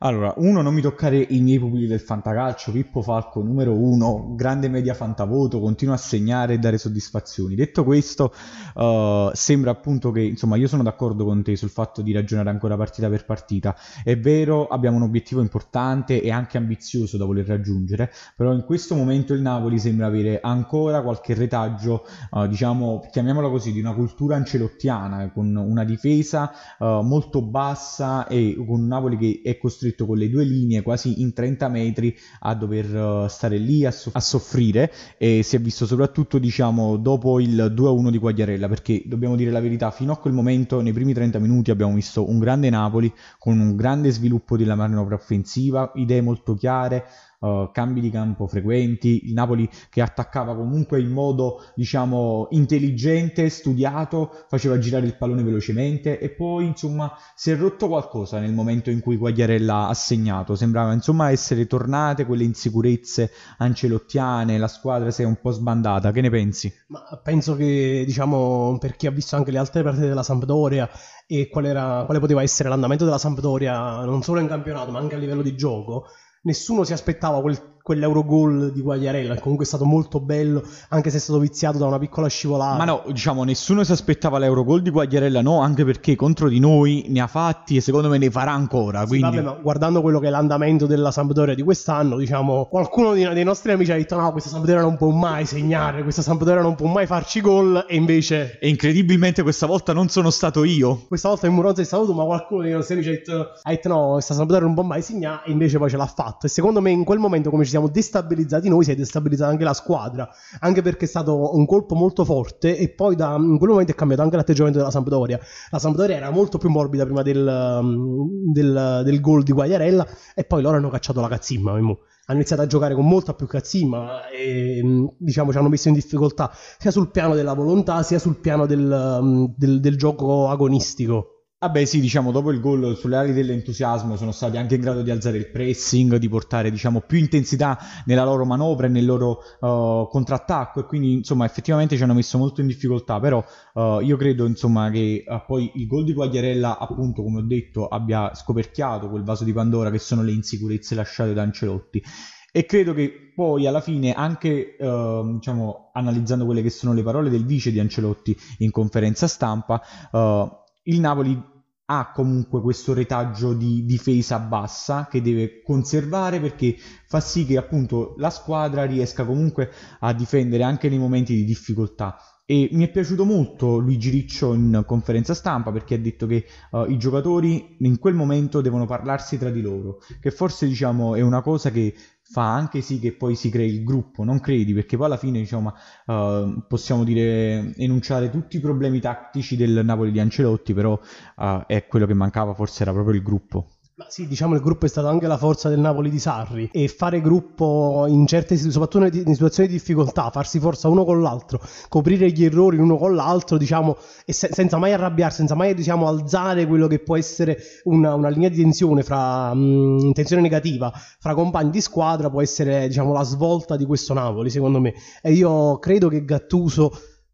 Allora, 0.06 0.34
uno, 0.36 0.62
non 0.62 0.74
mi 0.74 0.82
toccare 0.82 1.16
i 1.18 1.40
miei 1.40 1.60
pupilli 1.60 1.88
del 1.88 2.02
fantacalcio, 2.02 2.74
Pippo 2.74 3.02
Falco 3.02 3.42
numero 3.42 3.74
uno, 3.74 4.34
grande 4.36 4.68
media 4.68 4.94
fantavoto, 4.94 5.62
continua 5.62 5.94
a 5.94 5.98
segnare 5.98 6.56
e 6.56 6.60
dare 6.60 6.78
soddisfazioni. 6.78 7.56
Detto 7.56 7.86
questo, 7.86 8.34
uh, 8.76 9.30
sembra 9.32 9.72
appunto 9.72 10.12
che, 10.12 10.20
insomma, 10.20 10.58
io 10.58 10.68
sono 10.68 10.84
d'accordo 10.84 11.24
con 11.24 11.42
te 11.42 11.56
sul 11.56 11.70
fatto 11.70 12.02
di 12.02 12.12
ragionare 12.12 12.50
ancora 12.50 12.76
partita 12.76 13.08
per 13.08 13.24
partita. 13.24 13.78
È 14.04 14.18
vero, 14.20 14.68
abbiamo 14.68 14.98
un 14.98 15.04
obiettivo 15.04 15.40
importante 15.40 16.22
e 16.22 16.32
anche 16.32 16.58
ambizioso 16.58 17.16
da 17.16 17.24
voler 17.24 17.46
raggiungere, 17.46 18.12
però 18.36 18.52
in 18.52 18.66
questo 18.66 18.96
momento 18.96 19.34
il 19.34 19.40
Napoli 19.40 19.80
sembra 19.80 20.08
avere 20.08 20.42
ancora 20.42 21.02
qualche 21.02 21.34
retaggio, 21.34 22.06
uh, 22.32 22.46
diciamo, 22.46 23.08
chiamiamola 23.10 23.48
così, 23.48 23.72
di 23.72 23.80
una 23.80 23.94
cultura 23.94 24.36
ancelottiana, 24.36 25.32
con 25.32 25.56
una 25.56 25.86
difesa 25.86 26.52
uh, 26.78 27.00
molto 27.00 27.42
bassa 27.42 28.28
e 28.28 28.54
con 28.68 28.82
un 28.82 28.88
Napoli 28.88 29.16
che 29.16 29.40
è 29.42 29.58
costretto 29.58 29.92
costretto 29.94 30.06
con 30.06 30.18
le 30.18 30.30
due 30.30 30.44
linee 30.44 30.82
quasi 30.82 31.22
in 31.22 31.34
30 31.34 31.70
metri 31.70 32.16
a 32.42 32.56
dover 32.56 32.96
uh, 32.96 33.28
stare 33.28 33.58
lì 33.58 33.86
a, 33.86 33.92
so- 33.92 34.10
a, 34.14 34.20
soffrire 34.20 34.92
e 35.18 35.44
si 35.44 35.56
è 35.56 35.60
visto 35.60 35.86
soprattutto 35.86 36.40
diciamo 36.40 36.98
dopo 36.98 37.40
il 37.40 37.72
2-1 37.76 38.10
di 38.10 38.18
Quagliarella 38.18 38.68
perché 38.68 39.04
dobbiamo 39.06 39.36
dire 39.36 39.52
la 39.52 39.62
verità 39.62 39.92
fino 39.92 40.12
a 40.12 40.18
quel 40.18 40.34
momento 40.34 40.82
nei 40.82 40.94
primi 40.94 41.14
30 41.14 41.40
minuti 41.40 41.72
abbiamo 41.72 41.94
visto 41.94 42.28
un 42.28 42.40
grande 42.40 42.70
Napoli 42.70 43.14
con 43.38 43.60
un 43.60 43.76
grande 43.76 44.12
sviluppo 44.12 44.58
della 44.58 44.76
manovra 44.76 45.16
offensiva 45.16 45.92
idee 45.96 46.22
molto 46.22 46.56
chiare 46.56 47.06
uh, 47.44 47.70
cambi 47.72 48.00
di 48.00 48.10
campo 48.10 48.48
frequenti, 48.48 49.28
il 49.28 49.34
Napoli 49.34 49.70
che 49.90 50.02
attaccava 50.02 50.56
comunque 50.56 51.00
in 51.00 51.10
modo 51.10 51.64
diciamo 51.76 52.48
intelligente, 52.52 53.50
studiato, 53.50 54.46
faceva 54.48 54.80
girare 54.80 55.06
il 55.06 55.18
pallone 55.18 55.44
velocemente 55.44 56.20
e 56.20 56.30
poi 56.30 56.66
insomma 56.66 57.12
si 57.36 57.52
è 57.52 57.58
rotto 57.58 57.88
qualcosa 57.88 58.40
nel 58.40 58.54
momento 58.54 58.90
in 58.90 59.02
cui 59.02 59.18
Guagliarella 59.18 59.88
ha 59.88 59.94
segnato, 59.94 60.56
sembrava 60.56 60.94
insomma 60.94 61.30
essere 61.32 61.68
tornate 61.68 62.26
quelle 62.26 62.44
insicurezze 62.44 63.32
ancelottiane, 63.58 64.58
la 64.58 64.68
squadra 64.68 65.12
si 65.12 65.24
è 65.24 65.26
un 65.26 65.40
po' 65.42 65.52
sbandata, 65.52 66.12
che 66.12 66.22
ne 66.22 66.30
pensi? 66.30 66.74
Ma 66.88 67.02
penso 67.22 67.56
che 67.56 68.04
diciamo 68.06 68.78
per 68.80 68.96
chi 68.96 69.08
ha 69.08 69.12
visto 69.12 69.36
anche 69.36 69.52
le 69.52 69.58
altre 69.58 69.84
partite 69.84 70.08
della 70.08 70.24
Sampdoria 70.24 70.90
e 71.28 71.50
qual 71.50 71.66
era, 71.66 72.04
quale 72.06 72.20
poteva 72.20 72.42
essere 72.42 72.70
l'andamento 72.70 73.06
della 73.06 73.18
Sampdoria 73.18 74.04
non 74.04 74.22
solo 74.24 74.40
in 74.40 74.48
campionato 74.48 74.92
ma 74.92 75.00
anche 75.00 75.16
a 75.16 75.18
livello 75.18 75.42
di 75.42 75.56
gioco 75.56 76.08
nessuno 76.44 76.84
si 76.84 76.94
aspettava 76.94 77.42
quel 77.42 77.73
quell'Eurogol 77.84 78.72
di 78.72 78.82
Guagliarella, 78.82 79.38
comunque 79.42 79.66
è 79.66 79.68
stato 79.68 79.84
molto 79.84 80.22
bello, 80.22 80.64
anche 80.90 81.10
se 81.10 81.18
è 81.18 81.20
stato 81.20 81.38
viziato 81.38 81.78
da 81.78 81.86
una 81.86 82.00
piccola 82.00 82.28
scivolata. 82.28 82.78
Ma 82.78 82.86
no, 82.86 83.04
diciamo, 83.08 83.44
nessuno 83.44 83.84
si 83.84 83.92
aspettava 83.92 84.38
l'Eurogol 84.38 84.82
di 84.82 84.90
Guagliarella, 84.90 85.42
no, 85.42 85.60
anche 85.60 85.84
perché 85.84 86.16
contro 86.16 86.48
di 86.48 86.60
noi 86.60 87.08
ne 87.10 87.20
ha 87.20 87.28
fatti 87.28 87.76
e 87.76 87.82
secondo 87.82 88.08
me 88.08 88.18
ne 88.18 88.32
farà 88.32 88.54
ancora. 88.54 89.06
Quindi... 89.06 89.28
Sì, 89.28 89.36
vabbè, 89.36 89.42
ma 89.42 89.62
guardando 89.62 90.02
quello 90.02 90.20
che 90.20 90.28
è 90.28 90.30
l'andamento 90.30 90.86
della 90.86 91.12
Sampdoria 91.12 91.54
di 91.54 91.62
quest'anno, 91.62 92.16
diciamo, 92.16 92.68
qualcuno 92.68 93.14
dei 93.14 93.44
nostri 93.44 93.74
amici 93.74 93.92
ha 93.92 93.96
detto 93.96 94.16
no, 94.16 94.32
questa 94.32 94.50
Sampdoria 94.50 94.82
non 94.82 94.96
può 94.96 95.10
mai 95.10 95.46
segnare, 95.46 96.04
questa 96.04 96.22
Sampdoria 96.22 96.62
non 96.62 96.76
può 96.76 96.88
mai 96.88 97.06
farci 97.06 97.42
gol 97.42 97.86
e 97.86 97.98
invece... 97.98 98.60
E 98.60 98.70
incredibilmente 98.70 99.44
questa 99.44 99.66
volta 99.66 99.92
non 99.92 100.08
sono 100.08 100.30
stato 100.30 100.64
io. 100.64 101.04
Questa 101.10 101.28
volta 101.28 101.48
il 101.48 101.52
Muronza 101.52 101.82
è 101.82 101.86
stato 101.86 102.14
ma 102.14 102.24
qualcuno 102.24 102.62
dei 102.62 102.72
nostri 102.72 102.94
amici 102.94 103.10
ha 103.10 103.12
detto, 103.12 103.50
ha 103.62 103.70
detto 103.70 103.90
no, 103.90 104.12
questa 104.14 104.34
Sampdoria 104.34 104.64
non 104.64 104.74
può 104.74 104.84
mai 104.84 105.02
segnare 105.02 105.48
e 105.48 105.52
invece 105.52 105.78
poi 105.78 105.90
ce 105.90 105.98
l'ha 105.98 106.06
fatto. 106.06 106.46
E 106.46 106.50
secondo 106.50 106.80
me 106.80 106.92
in 106.92 107.04
quel 107.04 107.20
momento 107.20 107.50
come 107.50 107.66
ci 107.66 107.72
siamo 107.74 107.90
destabilizzati 107.90 108.70
noi, 108.70 108.84
si 108.84 108.92
è 108.92 108.96
destabilizzata 108.96 109.52
anche 109.52 109.64
la 109.64 109.74
squadra, 109.74 110.30
anche 110.60 110.82
perché 110.82 111.06
è 111.06 111.08
stato 111.08 111.56
un 111.56 111.66
colpo 111.66 111.96
molto 111.96 112.24
forte 112.24 112.78
e 112.78 112.90
poi 112.90 113.16
da, 113.16 113.36
in 113.36 113.58
quel 113.58 113.72
momento 113.72 113.92
è 113.92 113.96
cambiato 113.96 114.22
anche 114.22 114.36
l'atteggiamento 114.36 114.78
della 114.78 114.92
Sampdoria. 114.92 115.40
La 115.72 115.80
Sampdoria 115.80 116.16
era 116.16 116.30
molto 116.30 116.58
più 116.58 116.70
morbida 116.70 117.04
prima 117.04 117.22
del, 117.24 117.80
um, 117.82 118.52
del, 118.52 119.02
del 119.04 119.20
gol 119.20 119.44
di 119.44 119.52
Guagliarella 119.52 120.08
e 120.36 120.44
poi 120.44 120.62
loro 120.62 120.78
hanno 120.78 120.90
cacciato 120.90 121.20
la 121.20 121.28
cazzimma. 121.28 121.72
Hanno 121.72 122.40
iniziato 122.40 122.62
a 122.62 122.68
giocare 122.68 122.94
con 122.94 123.06
molta 123.06 123.34
più 123.34 123.48
cazzimma 123.48 124.30
e 124.30 124.80
um, 124.82 125.14
diciamo 125.18 125.52
ci 125.52 125.58
hanno 125.58 125.70
messo 125.70 125.90
in 125.90 125.96
difficoltà 125.96 126.52
sia 126.78 126.92
sul 126.92 127.10
piano 127.10 127.36
della 127.36 127.54
volontà 127.54 128.02
sia 128.04 128.20
sul 128.20 128.38
piano 128.38 128.66
del, 128.66 129.18
um, 129.20 129.54
del, 129.58 129.80
del 129.80 129.98
gioco 129.98 130.48
agonistico. 130.48 131.33
Vabbè, 131.64 131.86
sì, 131.86 132.02
diciamo, 132.02 132.34
dopo 132.34 132.52
il 132.52 132.60
gol 132.60 132.98
sulle 132.98 133.16
ali 133.16 133.32
dell'entusiasmo 133.32 134.18
sono 134.18 134.34
stati 134.34 134.58
anche 134.58 134.76
in 134.76 134.82
grado 134.82 135.02
di 135.02 135.10
alzare 135.12 135.38
il 135.38 135.50
pressing, 135.50 136.18
di 136.18 136.28
portare, 136.28 136.70
diciamo, 136.70 137.00
più 137.00 137.18
intensità 137.18 137.80
nella 138.04 138.26
loro 138.26 138.44
manovra 138.44 138.88
e 138.88 138.90
nel 138.90 139.06
loro 139.06 139.40
uh, 139.62 140.10
contrattacco 140.10 140.82
e 140.82 140.84
quindi, 140.84 141.14
insomma, 141.14 141.46
effettivamente 141.46 141.96
ci 141.96 142.04
hanno 142.04 142.16
messo 142.16 142.38
molto 142.38 142.60
in 142.60 142.68
difficoltà, 142.68 143.18
però 143.22 143.42
uh, 143.76 144.00
io 144.02 144.18
credo, 144.18 144.46
insomma, 144.46 144.90
che 144.90 145.24
uh, 145.26 145.42
poi 145.48 145.72
il 145.76 145.88
gol 145.88 146.04
di 146.04 146.14
Quagliarella, 146.14 146.80
appunto, 146.80 147.24
come 147.24 147.40
ho 147.40 147.44
detto, 147.44 147.88
abbia 147.88 148.36
scoperchiato 148.36 149.10
quel 149.10 149.24
vaso 149.24 149.46
di 149.46 149.54
Pandora 149.54 149.90
che 149.90 150.00
sono 150.00 150.22
le 150.22 150.34
insicurezze 150.34 150.96
lasciate 150.96 151.32
da 151.32 151.44
Ancelotti. 151.44 152.04
E 152.52 152.66
credo 152.66 152.94
che 152.94 153.32
poi 153.34 153.68
alla 153.68 153.80
fine, 153.80 154.12
anche 154.12 154.76
uh, 154.78 155.36
diciamo, 155.36 155.92
analizzando 155.94 156.44
quelle 156.44 156.62
che 156.62 156.70
sono 156.70 156.92
le 156.92 157.04
parole 157.04 157.30
del 157.30 157.46
vice 157.46 157.72
di 157.72 157.80
Ancelotti 157.80 158.36
in 158.58 158.70
conferenza 158.70 159.28
stampa, 159.28 159.82
uh, 160.12 160.62
il 160.86 161.00
Napoli 161.00 161.52
ha 161.86 162.12
comunque 162.12 162.62
questo 162.62 162.94
retaggio 162.94 163.54
di 163.54 163.84
difesa 163.86 164.40
bassa 164.40 165.08
che 165.10 165.22
deve 165.22 165.62
conservare 165.62 166.40
perché 166.40 166.76
fa 167.08 167.20
sì 167.20 167.46
che 167.46 167.58
appunto 167.58 168.16
la 168.18 168.30
squadra 168.30 168.86
riesca 168.86 169.26
comunque 169.26 169.70
a 170.00 170.14
difendere 170.14 170.64
anche 170.64 170.88
nei 170.90 170.98
momenti 170.98 171.36
di 171.36 171.44
difficoltà. 171.44 172.18
E 172.46 172.68
mi 172.74 172.84
è 172.84 172.92
piaciuto 172.92 173.24
molto 173.24 173.78
Luigi 173.78 174.10
Riccio 174.10 174.54
in 174.54 174.84
conferenza 174.86 175.34
stampa 175.34 175.72
perché 175.72 175.96
ha 175.96 175.98
detto 175.98 176.28
che 176.28 176.46
uh, 176.72 176.90
i 176.90 176.98
giocatori 176.98 177.78
in 177.80 177.98
quel 178.00 178.16
momento 178.16 178.60
devono 178.60 178.86
parlarsi 178.86 179.38
tra 179.38 179.50
di 179.50 179.62
loro, 179.62 180.00
che 180.20 180.30
forse 180.30 180.68
diciamo 180.68 181.16
è 181.16 181.22
una 181.22 181.42
cosa 181.42 181.72
che 181.72 181.96
fa 182.22 182.54
anche 182.54 182.82
sì 182.82 183.00
che 183.00 183.14
poi 183.14 183.36
si 183.36 183.50
crei 183.50 183.70
il 183.70 183.84
gruppo, 183.86 184.26
non 184.26 184.42
credi? 184.42 184.74
Perché 184.74 184.98
poi 184.98 185.06
alla 185.06 185.18
fine, 185.18 185.40
diciamo, 185.40 185.74
uh, 186.08 186.66
possiamo 186.68 187.06
dire, 187.06 187.74
enunciare 187.78 188.30
tutti 188.30 188.58
i 188.58 188.60
problemi 188.60 189.00
tattici 189.00 189.56
del 189.56 189.82
Napoli 189.86 190.12
di 190.12 190.20
Ancelotti, 190.20 190.74
però 190.74 191.00
uh, 191.38 191.64
è 191.66 191.86
quello 191.88 192.06
che 192.06 192.14
mancava, 192.14 192.54
forse 192.54 192.84
era 192.84 192.92
proprio 192.92 193.16
il 193.16 193.24
gruppo. 193.24 193.73
Ma 193.96 194.08
sì, 194.10 194.26
diciamo 194.26 194.56
il 194.56 194.62
gruppo 194.62 194.88
è 194.88 194.90
stato 194.90 195.08
anche 195.08 195.28
la 195.28 195.38
forza 195.38 195.70
del 195.70 195.78
Napoli 195.78 196.10
di 196.10 196.18
Sarri 196.18 196.68
e 196.72 196.88
fare 196.88 197.22
gruppo 197.22 198.06
in 198.08 198.26
certe 198.26 198.58
soprattutto 198.58 199.06
in 199.06 199.34
situazioni 199.36 199.70
di 199.70 199.76
difficoltà, 199.76 200.32
farsi 200.32 200.58
forza 200.58 200.88
uno 200.88 201.06
con 201.06 201.22
l'altro, 201.22 201.62
coprire 201.90 202.32
gli 202.32 202.44
errori 202.44 202.78
l'uno 202.78 202.98
con 202.98 203.14
l'altro, 203.14 203.56
diciamo, 203.56 203.96
e 204.26 204.34
se, 204.34 204.50
senza 204.52 204.80
mai 204.80 204.94
arrabbiarsi, 204.94 205.38
senza 205.38 205.54
mai 205.54 205.76
diciamo, 205.76 206.08
alzare 206.08 206.66
quello 206.66 206.88
che 206.88 207.04
può 207.04 207.18
essere 207.18 207.60
una, 207.84 208.16
una 208.16 208.30
linea 208.30 208.50
di 208.50 208.64
tensione 208.64 209.04
fra 209.04 209.54
mh, 209.54 210.14
tensione 210.14 210.42
negativa 210.42 210.92
fra 211.20 211.36
compagni 211.36 211.70
di 211.70 211.82
squadra, 211.82 212.32
può 212.32 212.42
essere 212.42 212.88
diciamo 212.88 213.14
la 213.14 213.24
svolta 213.24 213.78
di 213.78 213.86
questo 213.86 214.16
Napoli, 214.16 214.50
secondo 214.50 214.80
me. 214.80 214.96
E 215.22 215.34
io 215.34 215.78
credo 215.78 216.08
che 216.10 216.26
Gattuso 216.26 216.92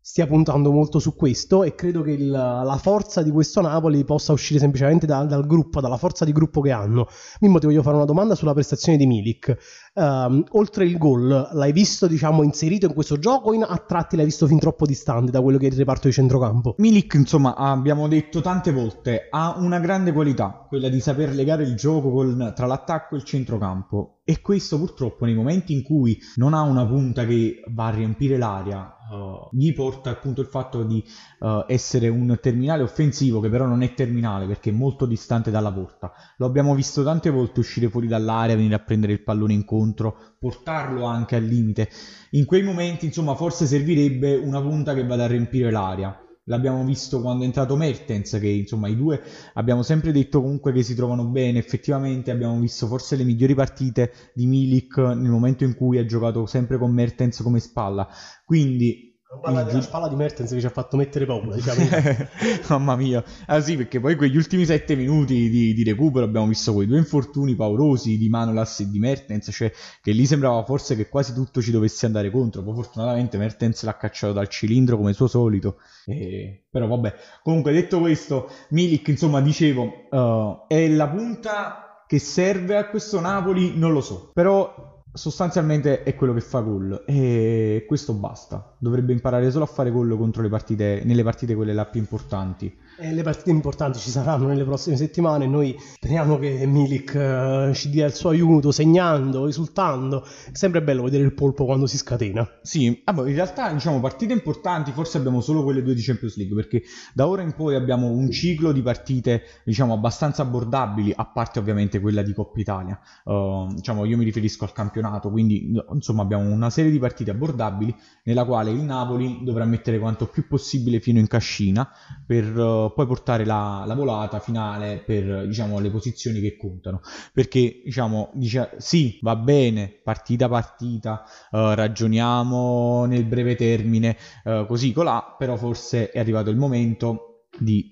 stia 0.10 0.26
puntando 0.26 0.72
molto 0.72 0.98
su 0.98 1.14
questo 1.14 1.62
e 1.62 1.76
credo 1.76 2.02
che 2.02 2.14
il, 2.14 2.32
la 2.32 2.80
forza 2.82 3.22
di 3.22 3.30
questo 3.30 3.62
Napoli 3.62 4.04
possa 4.04 4.32
uscire 4.32 4.60
semplicemente 4.60 5.06
da, 5.06 5.24
dal 5.24 5.46
gruppo, 5.46 5.82
dalla 5.82 5.98
forza 5.98 6.26
di 6.26 6.32
gruppo 6.32 6.62
che 6.62 6.72
hanno. 6.72 7.08
Mimmo 7.42 7.60
ti 7.60 7.68
voglio 7.68 7.84
fare 7.84 7.96
una 7.96 8.06
domanda 8.06 8.34
sulla 8.34 8.54
prestazione 8.54 8.98
di 8.98 9.06
Milik. 9.06 9.56
Um, 9.94 10.44
oltre 10.52 10.86
il 10.86 10.98
gol, 10.98 11.50
l'hai 11.52 11.72
visto 11.72 12.08
diciamo 12.08 12.44
inserito 12.44 12.86
in 12.86 12.94
questo 12.94 13.18
gioco 13.18 13.50
o 13.50 13.54
in, 13.54 13.64
a 13.64 13.78
tratti 13.78 14.16
l'hai 14.16 14.26
visto 14.26 14.48
fin 14.48 14.60
troppo 14.60 14.86
distante 14.86 15.32
da 15.32 15.42
quello 15.42 15.58
che 15.58 15.68
è 15.68 15.70
il 15.70 15.78
reparto 15.78 16.08
di 16.08 16.14
centrocampo? 16.14 16.76
Milik 16.78 17.16
insomma 17.16 17.56
abbiamo 17.56 18.08
detto 18.08 18.42
tante 18.42 18.72
volte 18.72 19.28
ha 19.30 19.56
una 19.58 19.80
grande 19.80 20.14
qualità, 20.14 20.66
quella 20.68 20.90
di 20.90 21.00
saper 21.00 21.34
legare 21.34 21.64
il 21.64 21.76
gioco 21.76 22.12
con, 22.12 22.54
tra 22.56 22.66
l'attacco 22.66 23.16
e 23.16 23.18
il 23.18 23.24
centrocampo 23.24 24.20
e 24.24 24.42
questo 24.42 24.78
purtroppo 24.78 25.26
nei 25.26 25.34
momenti 25.34 25.74
in 25.74 25.82
cui 25.82 26.18
non 26.36 26.54
ha 26.54 26.62
una 26.62 26.86
punta 26.86 27.26
che 27.26 27.64
va 27.68 27.88
a 27.88 27.92
riempire 27.92 28.38
l'aria 28.38 28.96
uh, 29.10 29.50
gli 29.52 29.74
porta 29.74 30.12
appunto 30.12 30.42
il 30.42 30.48
fatto 30.48 30.84
di 30.84 31.04
uh, 31.40 31.64
essere 31.68 32.08
un 32.08 32.38
terminale 32.42 32.84
offensivo 32.84 33.40
che 33.40 33.50
però 33.50 33.66
non 33.66 33.82
è 33.82 33.94
terminale 33.94 34.46
perché 34.46 34.70
è 34.70 34.74
molto 34.74 35.06
distante 35.06 35.52
dalla 35.52 35.72
porta. 35.72 36.12
Lo 36.38 36.46
abbiamo 36.46 36.76
visto 36.76 37.04
tante 37.04 37.30
volte 37.30 37.60
uscire 37.60 37.90
fuori 37.90 38.08
dall'area, 38.08 38.56
venire 38.56 38.76
a 38.76 38.80
prendere 38.80 39.14
il 39.14 39.24
pallone 39.24 39.54
incontro, 39.80 40.36
portarlo 40.38 41.06
anche 41.06 41.36
al 41.36 41.44
limite. 41.44 41.90
In 42.32 42.46
quei 42.46 42.64
momenti, 42.64 43.06
insomma, 43.06 43.36
forse 43.36 43.66
servirebbe 43.66 44.36
una 44.36 44.62
punta 44.62 44.94
che 44.94 45.06
vada 45.06 45.24
a 45.24 45.28
riempire 45.28 45.72
l'area 45.72 46.24
l'abbiamo 46.50 46.84
visto 46.84 47.22
quando 47.22 47.44
è 47.44 47.46
entrato 47.46 47.76
Mertens, 47.76 48.38
che 48.40 48.48
insomma 48.48 48.88
i 48.88 48.98
due 48.98 49.22
abbiamo 49.54 49.84
sempre 49.84 50.12
detto 50.12 50.42
comunque 50.42 50.72
che 50.74 50.82
si 50.82 50.96
trovano 50.96 51.26
bene, 51.26 51.60
effettivamente 51.60 52.32
abbiamo 52.32 52.60
visto 52.60 52.88
forse 52.88 53.16
le 53.16 53.24
migliori 53.24 53.54
partite 53.54 54.12
di 54.34 54.48
Milik 54.48 54.98
nel 54.98 55.30
momento 55.30 55.64
in 55.64 55.76
cui 55.76 56.00
ha 56.00 56.06
giocato 56.06 56.48
sempre 56.48 56.80
con 56.80 56.92
Mertens 56.92 57.42
come 57.42 57.60
spalla, 57.60 58.08
quindi 58.46 59.09
Parla 59.42 59.62
della 59.62 59.82
spalla 59.82 60.08
di 60.08 60.16
Mertens 60.16 60.50
che 60.52 60.60
ci 60.60 60.66
ha 60.66 60.72
fatto 60.72 60.98
mettere 60.98 61.28
paura, 61.28 61.54
diciamo. 61.54 61.86
Mamma 62.70 62.96
mia. 62.96 63.24
Ah 63.46 63.62
sì, 63.62 63.78
perché 63.78 64.00
poi 64.00 64.16
quegli 64.16 64.36
ultimi 64.36 64.66
sette 64.66 64.96
minuti 64.96 65.50
di, 65.52 65.76
di, 65.76 65.84
recupero 65.84 66.26
abbiamo 66.26 66.48
visto 66.48 66.74
quei 66.74 66.88
due 66.88 66.98
infortuni 66.98 67.54
paurosi 67.54 68.18
di 68.18 68.28
Manolas 68.28 68.80
e 68.80 68.90
di 68.90 68.98
Mertens, 68.98 69.50
cioè 69.52 69.72
che 70.02 70.14
lì 70.14 70.26
sembrava 70.26 70.64
forse 70.64 70.96
che 70.96 71.10
quasi 71.10 71.36
tutto 71.36 71.62
ci 71.62 71.70
dovesse 71.70 72.08
andare 72.08 72.32
contro. 72.32 72.64
Poi 72.64 72.74
fortunatamente 72.74 73.38
Mertens 73.38 73.84
l'ha 73.84 73.98
cacciato 73.98 74.34
dal 74.34 74.48
cilindro 74.48 74.98
come 74.98 75.14
suo 75.14 75.28
solito. 75.28 75.78
E... 76.08 76.64
Però 76.68 76.88
vabbè. 76.88 77.14
Comunque 77.44 77.72
detto 77.72 78.00
questo, 78.00 78.50
Milik, 78.70 79.10
insomma, 79.10 79.42
dicevo, 79.42 80.08
uh, 80.10 80.66
è 80.68 80.88
la 80.88 81.08
punta 81.08 82.04
che 82.08 82.18
serve 82.18 82.78
a 82.78 82.90
questo 82.90 83.20
Napoli, 83.20 83.78
non 83.78 83.94
lo 83.94 84.02
so. 84.02 84.32
Però 84.34 84.99
sostanzialmente 85.12 86.04
è 86.04 86.16
quello 86.16 86.34
che 86.34 86.42
fa 86.42 86.60
gol 86.60 87.04
e 87.06 87.86
questo 87.88 88.14
basta. 88.14 88.76
Dovrebbe 88.78 89.12
imparare 89.12 89.50
solo 89.52 89.64
a 89.64 89.68
fare 89.68 89.92
gol 89.92 90.16
contro 90.18 90.42
le 90.42 90.50
partite, 90.50 91.02
nelle 91.04 91.24
partite 91.24 91.56
quelle 91.56 91.74
là 91.74 91.86
più 91.86 92.00
importanti. 92.00 92.74
E 93.02 93.14
le 93.14 93.24
partite 93.24 93.50
importanti 93.50 93.98
ci 93.98 94.10
saranno 94.10 94.48
nelle 94.48 94.66
prossime 94.66 94.98
settimane. 94.98 95.48
Noi 95.48 95.76
speriamo 95.94 96.38
che 96.38 96.66
Milik 96.66 97.14
uh, 97.16 97.74
ci 97.74 97.90
dia 97.90 98.06
il 98.06 98.14
suo 98.14 98.30
aiuto, 98.30 98.72
segnando, 98.72 99.48
esultando. 99.48 100.26
È 100.26 100.52
sempre 100.52 100.82
bello 100.82 101.04
vedere 101.04 101.24
il 101.24 101.34
polpo 101.34 101.64
quando 101.64 101.88
si 101.88 101.96
scatena. 101.96 102.46
Sì, 102.62 103.02
ah, 103.06 103.14
in 103.20 103.34
realtà, 103.34 103.72
diciamo, 103.72 104.02
partite 104.02 104.34
importanti 104.34 104.92
forse 104.92 105.18
abbiamo 105.18 105.40
solo 105.40 105.64
quelle 105.64 105.82
due 105.82 105.94
di 105.94 106.02
Champions 106.02 106.36
League, 106.36 106.54
perché 106.54 106.84
da 107.14 107.26
ora 107.26 107.42
in 107.42 107.54
poi 107.54 107.76
abbiamo 107.76 108.08
un 108.08 108.30
ciclo 108.32 108.74
di 108.74 108.82
partite, 108.82 109.44
diciamo, 109.64 109.94
abbastanza 109.94 110.42
abbordabili, 110.42 111.14
a 111.16 111.26
parte 111.26 111.60
ovviamente 111.60 112.02
quella 112.02 112.22
di 112.22 112.34
Coppa 112.34 112.60
Italia. 112.60 113.00
Uh, 113.24 113.74
diciamo, 113.74 114.04
io 114.04 114.18
mi 114.18 114.26
riferisco 114.26 114.66
al 114.66 114.74
campionato, 114.74 114.98
quindi 115.30 115.74
insomma 115.92 116.22
abbiamo 116.22 116.50
una 116.50 116.70
serie 116.70 116.92
di 116.92 117.00
partite 117.00 117.32
abbordabili 117.32 117.96
nella 118.24 118.46
quale 118.46 118.72
il 118.72 118.82
Napoli 118.82 119.40
dovrà 119.44 119.66
mettere 119.66 120.00
quanto 120.00 120.28
più 120.28 120.48
possibile 120.48 121.00
fino 121.00 121.20
in 121.20 121.28
cascina 121.28 121.90
per 122.26 122.58
uh, 122.58 122.94
poi 122.94 123.06
portare 123.06 123.46
la, 123.46 123.84
la, 123.86 123.96
volata 123.96 124.40
finale 124.40 125.02
per 125.06 125.48
diciamo, 125.48 125.80
le 125.80 125.90
posizioni 125.90 126.40
che 126.40 126.58
contano. 126.58 127.02
Perché 127.34 127.82
diciamo, 127.84 128.32
dice, 128.34 128.72
sì, 128.78 129.20
va 129.22 129.36
bene, 129.36 130.00
partita 130.04 130.48
partita, 130.48 131.24
uh, 131.52 131.74
ragioniamo 131.74 133.06
nel 133.06 133.26
breve 133.26 133.56
termine, 133.56 134.18
uh, 134.44 134.66
così 134.66 134.92
colà, 134.92 135.36
però 135.38 135.56
forse 135.56 136.12
è 136.12 136.20
arrivato 136.20 136.50
il 136.50 136.58
momento 136.58 137.26
di 137.58 137.90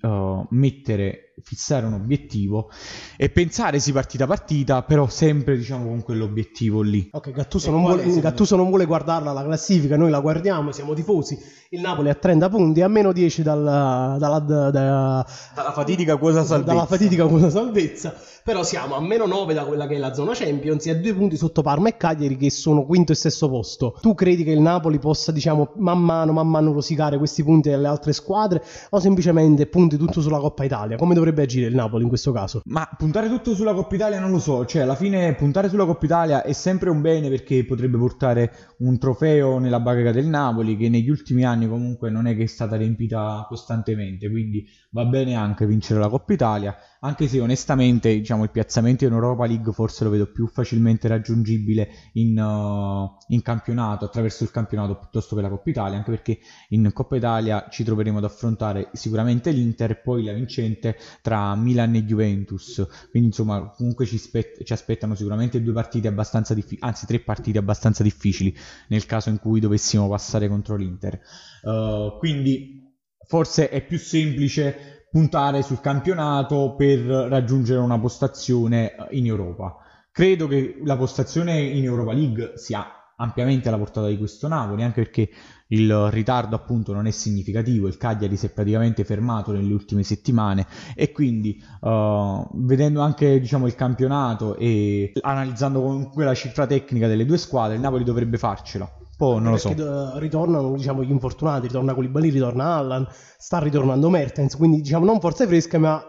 mettere 0.50 1.27
fissare 1.42 1.86
un 1.86 1.94
obiettivo 1.94 2.70
e 3.16 3.28
pensare 3.30 3.78
sì 3.80 3.92
partita 3.92 4.26
partita, 4.26 4.82
però 4.82 5.08
sempre 5.08 5.56
diciamo 5.56 5.88
con 5.88 6.02
quell'obiettivo 6.02 6.82
lì. 6.82 7.08
Ok, 7.12 7.30
Gattuso, 7.30 7.70
non 7.70 7.82
vuole, 7.82 8.20
Gattuso 8.20 8.56
non 8.56 8.68
vuole, 8.68 8.86
guardarla 8.86 9.32
la 9.32 9.44
classifica, 9.44 9.96
noi 9.96 10.10
la 10.10 10.20
guardiamo, 10.20 10.72
siamo 10.72 10.94
tifosi. 10.94 11.38
Il 11.70 11.80
Napoli 11.80 12.08
a 12.08 12.14
30 12.14 12.48
punti, 12.48 12.80
a 12.80 12.88
meno 12.88 13.12
10 13.12 13.42
dalla, 13.42 14.16
dalla, 14.18 14.38
dalla, 14.38 14.70
dalla 14.70 15.72
fatidica 15.72 16.16
quota 16.16 16.44
salvezza. 16.44 16.72
Dalla 16.72 16.86
fatidica 16.86 17.26
quota 17.26 17.50
salvezza 17.50 18.14
però 18.48 18.62
siamo 18.62 18.94
a 18.94 19.00
meno 19.02 19.26
9 19.26 19.52
da 19.52 19.66
quella 19.66 19.86
che 19.86 19.96
è 19.96 19.98
la 19.98 20.14
zona 20.14 20.32
Champions 20.32 20.86
e 20.86 20.90
a 20.92 20.94
due 20.94 21.12
punti 21.12 21.36
sotto 21.36 21.60
Parma 21.60 21.90
e 21.90 21.98
Cagliari 21.98 22.34
che 22.38 22.50
sono 22.50 22.86
quinto 22.86 23.12
e 23.12 23.14
sesto 23.14 23.46
posto. 23.50 23.98
Tu 24.00 24.14
credi 24.14 24.42
che 24.42 24.52
il 24.52 24.60
Napoli 24.62 24.98
possa, 24.98 25.32
diciamo, 25.32 25.72
man 25.76 26.00
mano, 26.00 26.32
man 26.32 26.48
mano 26.48 26.72
rosicare 26.72 27.18
questi 27.18 27.44
punti 27.44 27.68
alle 27.68 27.88
altre 27.88 28.14
squadre 28.14 28.64
o 28.88 29.00
semplicemente 29.00 29.66
punti 29.66 29.98
tutto 29.98 30.22
sulla 30.22 30.38
Coppa 30.38 30.64
Italia? 30.64 30.96
Come 30.96 31.12
dovrebbe 31.12 31.27
agire 31.36 31.66
il 31.66 31.74
Napoli 31.74 32.02
in 32.02 32.08
questo 32.08 32.32
caso? 32.32 32.62
Ma 32.66 32.88
puntare 32.96 33.28
tutto 33.28 33.54
sulla 33.54 33.74
Coppa 33.74 33.94
Italia 33.94 34.20
non 34.20 34.30
lo 34.30 34.38
so, 34.38 34.64
cioè 34.64 34.82
alla 34.82 34.94
fine 34.94 35.34
puntare 35.34 35.68
sulla 35.68 35.84
Coppa 35.84 36.04
Italia 36.04 36.42
è 36.42 36.52
sempre 36.52 36.90
un 36.90 37.00
bene 37.00 37.28
perché 37.28 37.64
potrebbe 37.64 37.98
portare 37.98 38.74
un 38.78 38.98
trofeo 38.98 39.58
nella 39.58 39.80
bacheca 39.80 40.12
del 40.12 40.26
Napoli 40.26 40.76
che 40.76 40.88
negli 40.88 41.10
ultimi 41.10 41.44
anni 41.44 41.68
comunque 41.68 42.10
non 42.10 42.26
è 42.26 42.36
che 42.36 42.44
è 42.44 42.46
stata 42.46 42.76
riempita 42.76 43.44
costantemente, 43.48 44.30
quindi 44.30 44.66
va 44.90 45.04
bene 45.04 45.34
anche 45.34 45.66
vincere 45.66 46.00
la 46.00 46.08
Coppa 46.08 46.32
Italia 46.32 46.76
anche 47.00 47.28
se 47.28 47.40
onestamente 47.40 48.12
diciamo, 48.12 48.42
il 48.42 48.50
piazzamento 48.50 49.04
in 49.04 49.12
Europa 49.12 49.46
League 49.46 49.72
forse 49.72 50.04
lo 50.04 50.10
vedo 50.10 50.26
più 50.30 50.48
facilmente 50.48 51.06
raggiungibile 51.06 51.88
in, 52.14 52.38
uh, 52.38 53.16
in, 53.28 53.42
campionato, 53.42 54.04
attraverso 54.04 54.42
il 54.42 54.50
campionato 54.50 54.96
piuttosto 54.98 55.36
che 55.36 55.42
la 55.42 55.48
Coppa 55.48 55.70
Italia, 55.70 55.96
anche 55.96 56.10
perché 56.10 56.38
in 56.70 56.90
Coppa 56.92 57.16
Italia 57.16 57.68
ci 57.70 57.84
troveremo 57.84 58.18
ad 58.18 58.24
affrontare 58.24 58.90
sicuramente 58.92 59.50
l'Inter 59.50 60.02
poi 60.02 60.24
la 60.24 60.32
vincente 60.32 60.96
tra 61.22 61.54
Milan 61.54 61.94
e 61.94 62.04
Juventus, 62.04 62.86
quindi 63.10 63.28
insomma 63.28 63.72
comunque 63.76 64.06
ci, 64.06 64.18
spett- 64.18 64.62
ci 64.62 64.72
aspettano 64.72 65.14
sicuramente 65.14 65.62
due 65.62 65.72
partite 65.72 66.08
abbastanza 66.08 66.54
difficili, 66.54 66.80
anzi 66.82 67.06
tre 67.06 67.20
partite 67.20 67.58
abbastanza 67.58 68.02
difficili 68.02 68.54
nel 68.88 69.06
caso 69.06 69.28
in 69.28 69.38
cui 69.38 69.60
dovessimo 69.60 70.08
passare 70.08 70.48
contro 70.48 70.76
l'Inter. 70.76 71.20
Uh, 71.62 72.16
quindi 72.18 72.94
forse 73.26 73.68
è 73.68 73.84
più 73.84 73.98
semplice 73.98 75.06
puntare 75.10 75.62
sul 75.62 75.80
campionato 75.80 76.74
per 76.76 77.00
raggiungere 77.00 77.80
una 77.80 77.98
postazione 77.98 78.94
in 79.10 79.26
Europa. 79.26 79.76
Credo 80.10 80.46
che 80.46 80.80
la 80.84 80.96
postazione 80.96 81.60
in 81.60 81.84
Europa 81.84 82.12
League 82.12 82.52
sia 82.56 82.86
ampiamente 83.16 83.68
alla 83.68 83.78
portata 83.78 84.08
di 84.08 84.16
questo 84.16 84.48
Napoli, 84.48 84.82
anche 84.82 85.02
perché 85.02 85.30
il 85.68 86.10
ritardo 86.10 86.56
appunto 86.56 86.92
non 86.92 87.06
è 87.06 87.10
significativo, 87.10 87.88
il 87.88 87.96
Cagliari 87.96 88.36
si 88.36 88.46
è 88.46 88.50
praticamente 88.50 89.04
fermato 89.04 89.52
nelle 89.52 89.72
ultime 89.72 90.02
settimane 90.02 90.66
e 90.94 91.12
quindi 91.12 91.62
uh, 91.80 92.46
vedendo 92.54 93.00
anche 93.00 93.38
diciamo, 93.40 93.66
il 93.66 93.74
campionato 93.74 94.56
e 94.56 95.12
analizzando 95.20 95.80
comunque 95.80 96.24
la 96.24 96.34
cifra 96.34 96.66
tecnica 96.66 97.06
delle 97.06 97.26
due 97.26 97.38
squadre, 97.38 97.74
il 97.74 97.80
Napoli 97.80 98.04
dovrebbe 98.04 98.38
farcela. 98.38 98.90
Poi 99.16 99.40
non 99.40 99.52
lo 99.52 99.58
so. 99.58 99.74
Ritornano 100.18 100.76
diciamo, 100.76 101.02
gli 101.02 101.10
infortunati, 101.10 101.66
ritorna 101.66 101.92
Koulibaly, 101.92 102.30
ritorna 102.30 102.76
Allan, 102.76 103.06
sta 103.36 103.58
ritornando 103.58 104.08
Mertens, 104.10 104.56
quindi 104.56 104.80
diciamo 104.80 105.04
non 105.04 105.18
forze 105.18 105.46
fresche 105.48 105.76
ma 105.76 106.00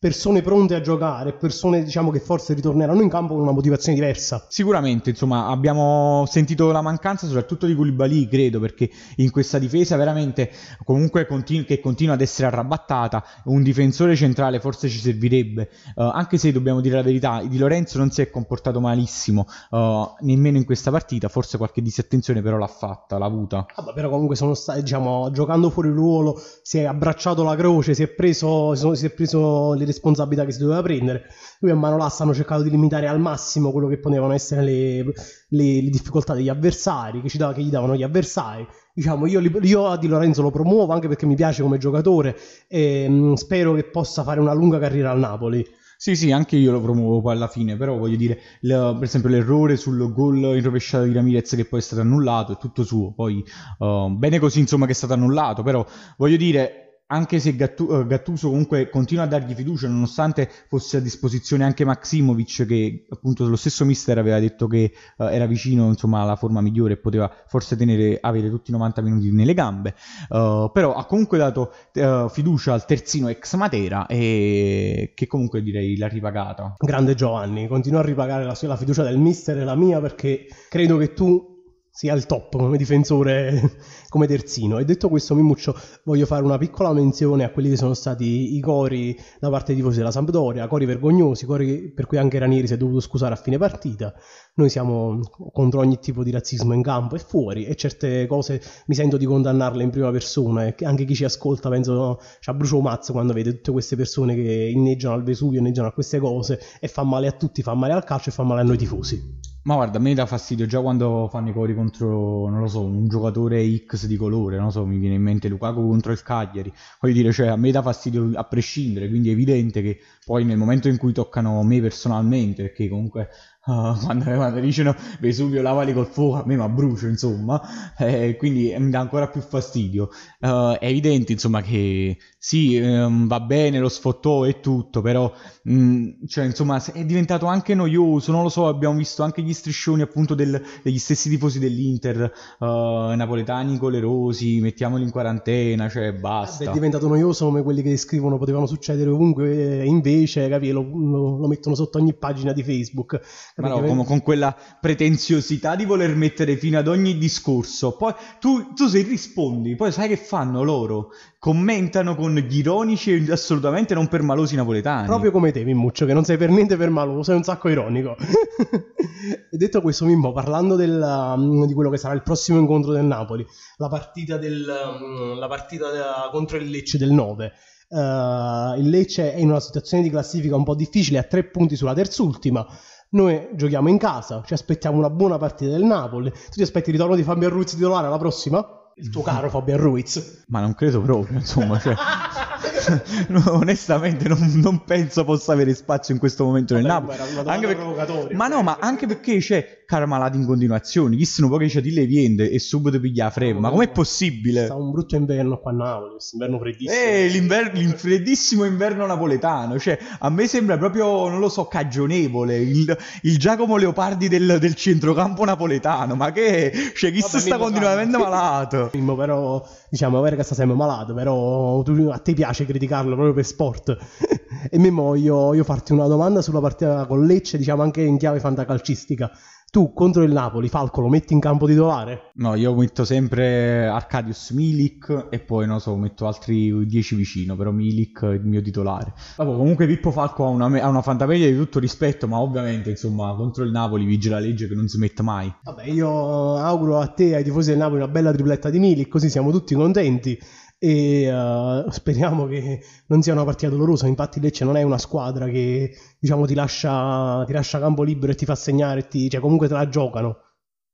persone 0.00 0.42
pronte 0.42 0.76
a 0.76 0.80
giocare, 0.80 1.32
persone 1.32 1.82
diciamo 1.82 2.12
che 2.12 2.20
forse 2.20 2.54
ritorneranno 2.54 3.02
in 3.02 3.08
campo 3.08 3.34
con 3.34 3.42
una 3.42 3.50
motivazione 3.50 3.98
diversa. 3.98 4.46
Sicuramente, 4.48 5.10
insomma, 5.10 5.48
abbiamo 5.48 6.24
sentito 6.28 6.70
la 6.70 6.82
mancanza 6.82 7.26
soprattutto 7.26 7.66
di 7.66 7.74
Koulibaly, 7.74 8.28
credo, 8.28 8.60
perché 8.60 8.88
in 9.16 9.32
questa 9.32 9.58
difesa 9.58 9.96
veramente 9.96 10.50
comunque 10.84 11.26
continu- 11.26 11.66
che 11.66 11.80
continua 11.80 12.14
ad 12.14 12.20
essere 12.20 12.46
arrabattata, 12.46 13.24
un 13.46 13.62
difensore 13.64 14.14
centrale 14.14 14.60
forse 14.60 14.88
ci 14.88 15.00
servirebbe, 15.00 15.68
uh, 15.96 16.02
anche 16.02 16.38
se 16.38 16.52
dobbiamo 16.52 16.80
dire 16.80 16.94
la 16.94 17.02
verità, 17.02 17.42
Di 17.42 17.58
Lorenzo 17.58 17.98
non 17.98 18.10
si 18.10 18.20
è 18.22 18.30
comportato 18.30 18.78
malissimo, 18.80 19.46
uh, 19.70 20.14
nemmeno 20.20 20.58
in 20.58 20.64
questa 20.64 20.92
partita, 20.92 21.28
forse 21.28 21.56
qualche 21.56 21.82
disattenzione 21.82 22.40
però 22.40 22.56
l'ha 22.56 22.68
fatta, 22.68 23.18
l'ha 23.18 23.26
avuta. 23.26 23.66
Ah, 23.74 23.92
però 23.92 24.10
comunque 24.10 24.36
sono 24.36 24.54
stati, 24.54 24.82
diciamo, 24.82 25.32
giocando 25.32 25.70
fuori 25.70 25.90
ruolo, 25.90 26.40
si 26.62 26.78
è 26.78 26.84
abbracciato 26.84 27.42
la 27.42 27.56
croce, 27.56 27.94
si 27.94 28.04
è 28.04 28.08
preso, 28.08 28.76
si 28.94 29.06
è 29.06 29.10
preso 29.10 29.72
le 29.74 29.86
responsabilità 29.88 30.44
che 30.44 30.52
si 30.52 30.60
doveva 30.60 30.82
prendere. 30.82 31.24
Lui 31.60 31.70
a 31.70 31.74
mano 31.74 31.96
lassa 31.96 32.22
hanno 32.22 32.34
cercato 32.34 32.62
di 32.62 32.70
limitare 32.70 33.08
al 33.08 33.20
massimo 33.20 33.72
quello 33.72 33.88
che 33.88 33.98
potevano 33.98 34.32
essere 34.32 34.62
le, 34.62 35.02
le, 35.02 35.82
le 35.82 35.90
difficoltà 35.90 36.34
degli 36.34 36.48
avversari, 36.48 37.20
che, 37.20 37.36
dava, 37.36 37.52
che, 37.52 37.62
gli 37.62 37.70
davano 37.70 37.96
gli 37.96 38.02
avversari. 38.02 38.66
Diciamo, 38.94 39.26
io, 39.26 39.40
io, 39.40 39.86
a 39.86 39.96
Di 39.96 40.06
Lorenzo 40.06 40.42
lo 40.42 40.50
promuovo 40.50 40.92
anche 40.92 41.08
perché 41.08 41.26
mi 41.26 41.34
piace 41.34 41.62
come 41.62 41.78
giocatore 41.78 42.36
e 42.68 43.08
mh, 43.08 43.34
spero 43.34 43.74
che 43.74 43.84
possa 43.84 44.22
fare 44.22 44.40
una 44.40 44.52
lunga 44.52 44.78
carriera 44.78 45.10
al 45.10 45.18
Napoli. 45.18 45.66
Sì, 46.00 46.14
sì, 46.14 46.30
anche 46.30 46.54
io 46.54 46.70
lo 46.70 46.80
promuovo 46.80 47.20
poi 47.20 47.34
alla 47.34 47.48
fine, 47.48 47.76
però 47.76 47.96
voglio 47.96 48.16
dire, 48.16 48.38
le, 48.60 48.94
per 48.94 49.02
esempio 49.02 49.28
l'errore 49.30 49.76
sul 49.76 50.12
gol 50.12 50.36
in 50.36 50.62
rovesciata 50.62 51.02
di 51.02 51.12
Ramirez 51.12 51.56
che 51.56 51.64
poi 51.64 51.80
è 51.80 51.82
stato 51.82 52.02
annullato 52.02 52.52
è 52.52 52.56
tutto 52.56 52.84
suo, 52.84 53.12
poi 53.12 53.44
uh, 53.78 54.08
bene 54.10 54.38
così 54.38 54.60
insomma 54.60 54.86
che 54.86 54.92
è 54.92 54.94
stato 54.94 55.14
annullato, 55.14 55.64
però 55.64 55.84
voglio 56.16 56.36
dire 56.36 56.87
anche 57.08 57.38
se 57.40 57.54
Gattu- 57.56 57.90
eh, 57.90 58.06
Gattuso 58.06 58.48
comunque 58.48 58.90
continua 58.90 59.24
a 59.24 59.26
dargli 59.26 59.54
fiducia 59.54 59.88
nonostante 59.88 60.50
fosse 60.68 60.98
a 60.98 61.00
disposizione 61.00 61.64
anche 61.64 61.84
Maximovic 61.84 62.66
che 62.66 63.06
appunto 63.08 63.46
lo 63.46 63.56
stesso 63.56 63.84
mister 63.84 64.18
aveva 64.18 64.38
detto 64.38 64.66
che 64.66 64.92
uh, 65.16 65.24
era 65.24 65.46
vicino 65.46 65.88
insomma 65.88 66.22
alla 66.22 66.36
forma 66.36 66.60
migliore 66.60 66.94
e 66.94 66.96
poteva 66.96 67.30
forse 67.46 67.76
tenere, 67.76 68.18
avere 68.20 68.50
tutti 68.50 68.70
i 68.70 68.72
90 68.74 69.02
minuti 69.02 69.30
nelle 69.32 69.54
gambe. 69.54 69.94
Uh, 70.28 70.70
però 70.72 70.94
ha 70.94 71.06
comunque 71.06 71.38
dato 71.38 71.72
uh, 71.94 72.28
fiducia 72.28 72.72
al 72.72 72.84
terzino 72.84 73.28
ex 73.28 73.54
Matera 73.54 74.06
e 74.06 75.12
che 75.14 75.26
comunque 75.26 75.62
direi 75.62 75.96
l'ha 75.96 76.08
ripagata. 76.08 76.74
Grande 76.78 77.14
Giovanni 77.14 77.66
continua 77.68 78.00
a 78.00 78.04
ripagare 78.04 78.44
la, 78.44 78.56
la 78.60 78.76
fiducia 78.76 79.02
del 79.02 79.18
mister 79.18 79.58
e 79.58 79.64
la 79.64 79.74
mia 79.74 80.00
perché 80.00 80.46
credo 80.68 80.96
che 80.98 81.14
tu 81.14 81.57
sia 81.98 82.14
il 82.14 82.26
top 82.26 82.56
come 82.56 82.76
difensore, 82.76 83.76
come 84.08 84.28
terzino. 84.28 84.78
E 84.78 84.84
detto 84.84 85.08
questo, 85.08 85.34
Mimuccio, 85.34 85.74
voglio 86.04 86.26
fare 86.26 86.44
una 86.44 86.56
piccola 86.56 86.92
menzione 86.92 87.42
a 87.42 87.50
quelli 87.50 87.70
che 87.70 87.76
sono 87.76 87.92
stati 87.92 88.54
i 88.54 88.60
cori 88.60 89.18
da 89.40 89.50
parte 89.50 89.72
dei 89.72 89.82
tifosi 89.82 89.98
della 89.98 90.12
Sampdoria, 90.12 90.68
cori 90.68 90.84
vergognosi, 90.84 91.44
cori 91.44 91.92
per 91.92 92.06
cui 92.06 92.16
anche 92.16 92.38
Ranieri 92.38 92.68
si 92.68 92.74
è 92.74 92.76
dovuto 92.76 93.00
scusare 93.00 93.34
a 93.34 93.36
fine 93.36 93.58
partita. 93.58 94.14
Noi 94.54 94.68
siamo 94.70 95.18
contro 95.50 95.80
ogni 95.80 95.98
tipo 95.98 96.22
di 96.22 96.30
razzismo 96.30 96.72
in 96.72 96.82
campo 96.82 97.16
e 97.16 97.18
fuori 97.18 97.64
e 97.64 97.74
certe 97.74 98.28
cose 98.28 98.62
mi 98.86 98.94
sento 98.94 99.16
di 99.16 99.24
condannarle 99.24 99.82
in 99.82 99.90
prima 99.90 100.12
persona 100.12 100.66
e 100.66 100.76
anche 100.84 101.04
chi 101.04 101.16
ci 101.16 101.24
ascolta 101.24 101.68
penso 101.68 101.94
no, 101.94 102.18
ci 102.38 102.52
brucio 102.52 102.80
mazzo 102.80 103.10
quando 103.10 103.32
vede 103.32 103.56
tutte 103.56 103.72
queste 103.72 103.96
persone 103.96 104.36
che 104.36 104.70
inneggiano 104.72 105.14
al 105.16 105.24
Vesuvio, 105.24 105.58
inneggiano 105.58 105.88
a 105.88 105.92
queste 105.92 106.20
cose 106.20 106.60
e 106.78 106.86
fa 106.86 107.02
male 107.02 107.26
a 107.26 107.32
tutti, 107.32 107.60
fa 107.60 107.74
male 107.74 107.92
al 107.92 108.04
calcio 108.04 108.28
e 108.28 108.32
fa 108.32 108.44
male 108.44 108.60
a 108.60 108.64
noi 108.64 108.76
tifosi. 108.76 109.56
Ma 109.68 109.74
guarda, 109.74 109.98
a 109.98 110.00
me 110.00 110.14
dà 110.14 110.24
fastidio 110.24 110.64
già 110.64 110.80
quando 110.80 111.28
fanno 111.30 111.50
i 111.50 111.52
cori 111.52 111.74
contro, 111.74 112.48
non 112.48 112.60
lo 112.60 112.68
so, 112.68 112.80
un 112.84 113.06
giocatore 113.06 113.62
X 113.84 114.06
di 114.06 114.16
colore, 114.16 114.56
non 114.56 114.70
so, 114.70 114.86
mi 114.86 114.96
viene 114.96 115.16
in 115.16 115.22
mente 115.22 115.48
Lukaku 115.48 115.86
contro 115.86 116.10
il 116.10 116.22
Cagliari. 116.22 116.72
Voglio 116.98 117.12
dire, 117.12 117.32
cioè, 117.32 117.48
a 117.48 117.56
me 117.56 117.70
dà 117.70 117.82
fastidio 117.82 118.30
a 118.34 118.44
prescindere, 118.44 119.10
quindi 119.10 119.28
è 119.28 119.32
evidente 119.32 119.82
che 119.82 119.98
poi 120.24 120.46
nel 120.46 120.56
momento 120.56 120.88
in 120.88 120.96
cui 120.96 121.12
toccano 121.12 121.62
me 121.64 121.82
personalmente, 121.82 122.62
perché 122.62 122.88
comunque 122.88 123.28
Uh, 123.68 123.98
quando, 124.02 124.24
quando, 124.24 124.60
dicono 124.60 124.96
Vesuvio 125.20 125.60
lavali 125.60 125.92
col 125.92 126.06
fuoco 126.06 126.40
a 126.40 126.46
me 126.46 126.56
ma 126.56 126.68
brucio 126.68 127.06
insomma. 127.06 127.60
Eh, 127.98 128.36
quindi 128.36 128.74
mi 128.78 128.90
dà 128.90 129.00
ancora 129.00 129.28
più 129.28 129.40
fastidio. 129.40 130.08
Uh, 130.40 130.74
è 130.78 130.86
evidente 130.86 131.32
insomma 131.32 131.60
che 131.62 132.16
sì 132.38 132.78
um, 132.78 133.26
va 133.26 133.40
bene 133.40 133.80
lo 133.80 133.88
sfottò 133.88 134.46
e 134.46 134.60
tutto 134.60 135.00
però 135.00 135.30
um, 135.64 136.24
cioè 136.26 136.44
insomma 136.44 136.80
è 136.92 137.04
diventato 137.04 137.46
anche 137.46 137.74
noioso 137.74 138.30
non 138.30 138.44
lo 138.44 138.48
so 138.48 138.68
abbiamo 138.68 138.96
visto 138.96 139.24
anche 139.24 139.42
gli 139.42 139.52
striscioni 139.52 140.02
appunto 140.02 140.36
del, 140.36 140.62
degli 140.84 140.98
stessi 140.98 141.28
tifosi 141.28 141.58
dell'Inter 141.58 142.32
uh, 142.60 142.64
napoletani 142.64 143.76
colerosi 143.78 144.60
mettiamoli 144.60 145.02
in 145.02 145.10
quarantena 145.10 145.88
cioè 145.88 146.12
basta. 146.12 146.64
È 146.64 146.72
diventato 146.72 147.08
noioso 147.08 147.46
come 147.46 147.62
quelli 147.62 147.82
che 147.82 147.96
scrivono 147.96 148.38
potevano 148.38 148.66
succedere 148.66 149.10
ovunque 149.10 149.84
invece 149.84 150.48
capi, 150.48 150.70
lo, 150.70 150.82
lo, 150.82 151.38
lo 151.38 151.48
mettono 151.48 151.74
sotto 151.74 151.98
ogni 151.98 152.14
pagina 152.14 152.52
di 152.52 152.62
Facebook 152.62 153.20
ma 153.60 153.68
no, 153.68 153.82
come 153.82 154.04
con 154.04 154.22
quella 154.22 154.56
pretenziosità 154.80 155.74
di 155.74 155.84
voler 155.84 156.14
mettere 156.14 156.56
fine 156.56 156.76
ad 156.76 156.86
ogni 156.86 157.18
discorso. 157.18 157.96
Poi 157.96 158.14
tu, 158.38 158.72
tu 158.72 158.86
se 158.86 159.02
rispondi, 159.02 159.74
poi 159.74 159.90
sai 159.90 160.08
che 160.08 160.16
fanno 160.16 160.62
loro? 160.62 161.08
Commentano 161.40 162.14
con 162.14 162.34
gli 162.34 162.58
ironici 162.58 163.12
e 163.12 163.32
assolutamente 163.32 163.94
non 163.94 164.06
per 164.06 164.22
malosi 164.22 164.54
napoletani. 164.54 165.06
Proprio 165.06 165.32
come 165.32 165.50
te, 165.50 165.64
Mimmuccio, 165.64 166.06
che 166.06 166.12
non 166.12 166.24
sei 166.24 166.36
per 166.36 166.50
niente 166.50 166.76
per 166.76 166.90
maloso, 166.90 167.24
sei 167.24 167.36
un 167.36 167.42
sacco 167.42 167.68
ironico. 167.68 168.16
e 169.50 169.56
detto 169.56 169.80
questo, 169.80 170.04
Mimmo, 170.04 170.32
parlando 170.32 170.76
del, 170.76 171.00
um, 171.00 171.66
di 171.66 171.74
quello 171.74 171.90
che 171.90 171.96
sarà 171.96 172.14
il 172.14 172.22
prossimo 172.22 172.58
incontro 172.58 172.92
del 172.92 173.04
Napoli, 173.04 173.44
la 173.76 173.88
partita, 173.88 174.36
del, 174.36 174.66
um, 175.00 175.38
la 175.38 175.48
partita 175.48 175.86
contro 176.30 176.58
il 176.58 176.70
Lecce 176.70 176.96
del 176.96 177.10
9. 177.10 177.52
Uh, 177.88 178.78
il 178.78 178.88
Lecce 178.88 179.32
è 179.32 179.38
in 179.38 179.48
una 179.48 179.60
situazione 179.60 180.02
di 180.02 180.10
classifica 180.10 180.54
un 180.54 180.64
po' 180.64 180.74
difficile, 180.74 181.18
a 181.18 181.22
tre 181.24 181.44
punti 181.44 181.74
sulla 181.74 181.94
terzultima. 181.94 182.66
Noi 183.10 183.48
giochiamo 183.54 183.88
in 183.88 183.96
casa, 183.96 184.42
ci 184.44 184.52
aspettiamo 184.52 184.98
una 184.98 185.08
buona 185.08 185.38
partita 185.38 185.70
del 185.70 185.82
Napoli. 185.82 186.30
Tu 186.30 186.56
ti 186.56 186.62
aspetti 186.62 186.90
il 186.90 186.96
ritorno 186.96 187.16
di 187.16 187.22
Fabio 187.22 187.48
Ruiz 187.48 187.72
titolare 187.72 188.06
alla 188.06 188.18
prossima? 188.18 188.62
Il 188.96 189.08
tuo 189.08 189.22
caro 189.22 189.48
Fabio 189.48 189.78
Ruiz? 189.78 190.44
Ma 190.48 190.60
non 190.60 190.74
credo 190.74 191.00
proprio, 191.00 191.38
insomma. 191.38 191.78
Cioè... 191.78 191.94
no, 193.28 193.42
onestamente 193.46 194.28
non, 194.28 194.38
non, 194.56 194.84
penso 194.84 195.24
possa 195.24 195.52
avere 195.52 195.74
spazio 195.74 196.14
in 196.14 196.20
questo 196.20 196.44
momento 196.44 196.74
nel 196.74 196.84
Napoli. 196.84 197.16
Anche 197.44 197.66
perché... 197.66 198.34
Ma 198.34 198.48
no, 198.48 198.62
ma 198.62 198.78
anche 198.80 199.06
perché 199.06 199.38
c'è 199.38 199.82
Carmalati 199.84 200.36
in 200.36 200.46
continuazione. 200.46 201.16
Chi 201.16 201.24
se 201.24 201.40
non 201.40 201.50
può 201.50 201.58
che 201.58 201.66
c'è 201.66 201.80
di 201.80 201.92
lei 201.92 202.06
viene 202.06 202.48
e 202.50 202.58
subito 202.58 203.00
piglia 203.00 203.24
la 203.24 203.30
frema. 203.30 203.60
Ma 203.60 203.70
com'è 203.70 203.88
possibile? 203.88 204.66
Sta 204.66 204.74
un 204.74 204.90
brutto 204.90 205.16
inverno 205.16 205.58
qua 205.58 205.70
a 205.70 205.74
Napoli, 205.74 206.10
questo 206.10 206.36
inverno 206.36 206.58
freddissimo. 206.58 206.92
Eh, 206.92 207.28
l'inver- 207.28 207.72
l'infreddissimo 207.74 208.64
inverno 208.64 209.06
napoletano. 209.06 209.78
Cioè, 209.78 209.98
a 210.18 210.28
me 210.28 210.46
sembra 210.46 210.76
proprio, 210.76 211.28
non 211.28 211.38
lo 211.38 211.48
so, 211.48 211.66
cagionevole. 211.66 212.58
Il, 212.58 212.96
il 213.22 213.38
Giacomo 213.38 213.76
Leopardi 213.76 214.28
del, 214.28 214.58
del, 214.60 214.74
centrocampo 214.74 215.44
napoletano. 215.44 216.14
Ma 216.14 216.32
che... 216.32 216.92
Cioè, 216.94 217.10
chi 217.10 217.22
si 217.22 217.40
sta 217.40 217.56
continuamente 217.56 218.18
malato? 218.18 218.90
Però, 219.18 219.66
diciamo, 219.88 220.20
che 220.20 220.42
sta 220.42 220.54
sempre 220.54 220.76
malato, 220.76 221.14
però 221.14 221.82
tu, 221.82 222.08
a 222.12 222.18
te 222.18 222.34
piace 222.34 222.47
criticarlo 222.52 223.14
proprio 223.14 223.34
per 223.34 223.44
sport. 223.44 223.96
e 224.70 224.78
Mimmo, 224.78 225.02
voglio, 225.02 225.36
voglio 225.36 225.64
farti 225.64 225.92
una 225.92 226.06
domanda 226.06 226.42
sulla 226.42 226.60
partita 226.60 227.06
con 227.06 227.24
Lecce, 227.24 227.58
diciamo 227.58 227.82
anche 227.82 228.02
in 228.02 228.18
chiave 228.18 228.40
fantacalcistica. 228.40 229.30
Tu 229.70 229.92
contro 229.92 230.22
il 230.22 230.32
Napoli, 230.32 230.70
Falco, 230.70 231.02
lo 231.02 231.10
metti 231.10 231.34
in 231.34 231.40
campo 231.40 231.66
titolare? 231.66 232.30
No, 232.36 232.54
io 232.54 232.74
metto 232.74 233.04
sempre 233.04 233.86
Arcadius 233.86 234.52
Milik 234.52 235.26
e 235.28 235.40
poi 235.40 235.66
non 235.66 235.78
so, 235.78 235.94
metto 235.96 236.26
altri 236.26 236.86
10 236.86 237.14
vicino, 237.14 237.54
però 237.54 237.70
Milik 237.70 238.24
è 238.24 238.32
il 238.32 238.46
mio 238.46 238.62
titolare. 238.62 239.12
Vabbè, 239.36 239.54
comunque 239.54 239.86
Pippo 239.86 240.10
Falco 240.10 240.46
ha 240.46 240.48
una, 240.48 240.64
ha 240.80 240.88
una 240.88 241.02
fantamedia 241.02 241.50
di 241.50 241.56
tutto 241.56 241.80
rispetto, 241.80 242.26
ma 242.26 242.40
ovviamente, 242.40 242.88
insomma, 242.88 243.34
contro 243.34 243.62
il 243.62 243.70
Napoli 243.70 244.06
vige 244.06 244.30
la 244.30 244.38
legge 244.38 244.68
che 244.68 244.74
non 244.74 244.88
si 244.88 244.96
mette 244.96 245.22
mai. 245.22 245.52
Vabbè, 245.62 245.84
io 245.84 246.56
auguro 246.56 246.98
a 246.98 247.08
te 247.08 247.28
e 247.28 247.34
ai 247.34 247.44
tifosi 247.44 247.68
del 247.68 247.78
Napoli 247.78 248.00
una 248.00 248.10
bella 248.10 248.32
tripletta 248.32 248.70
di 248.70 248.78
Milik, 248.78 249.08
così 249.08 249.28
siamo 249.28 249.50
tutti 249.50 249.74
contenti 249.74 250.38
e 250.78 251.30
uh, 251.32 251.88
speriamo 251.90 252.46
che 252.46 252.80
non 253.06 253.22
sia 253.22 253.32
una 253.32 253.44
partita 253.44 253.70
dolorosa. 253.70 254.06
Infatti, 254.06 254.40
Lecce 254.40 254.64
non 254.64 254.76
è 254.76 254.82
una 254.82 254.98
squadra 254.98 255.46
che 255.46 255.94
diciamo 256.18 256.46
ti 256.46 256.54
lascia, 256.54 257.44
ti 257.46 257.52
lascia 257.52 257.78
campo 257.78 258.02
libero 258.02 258.32
e 258.32 258.34
ti 258.34 258.44
fa 258.44 258.54
segnare, 258.54 259.08
ti, 259.08 259.28
cioè 259.28 259.40
comunque 259.40 259.68
te 259.68 259.74
la 259.74 259.88
giocano. 259.88 260.38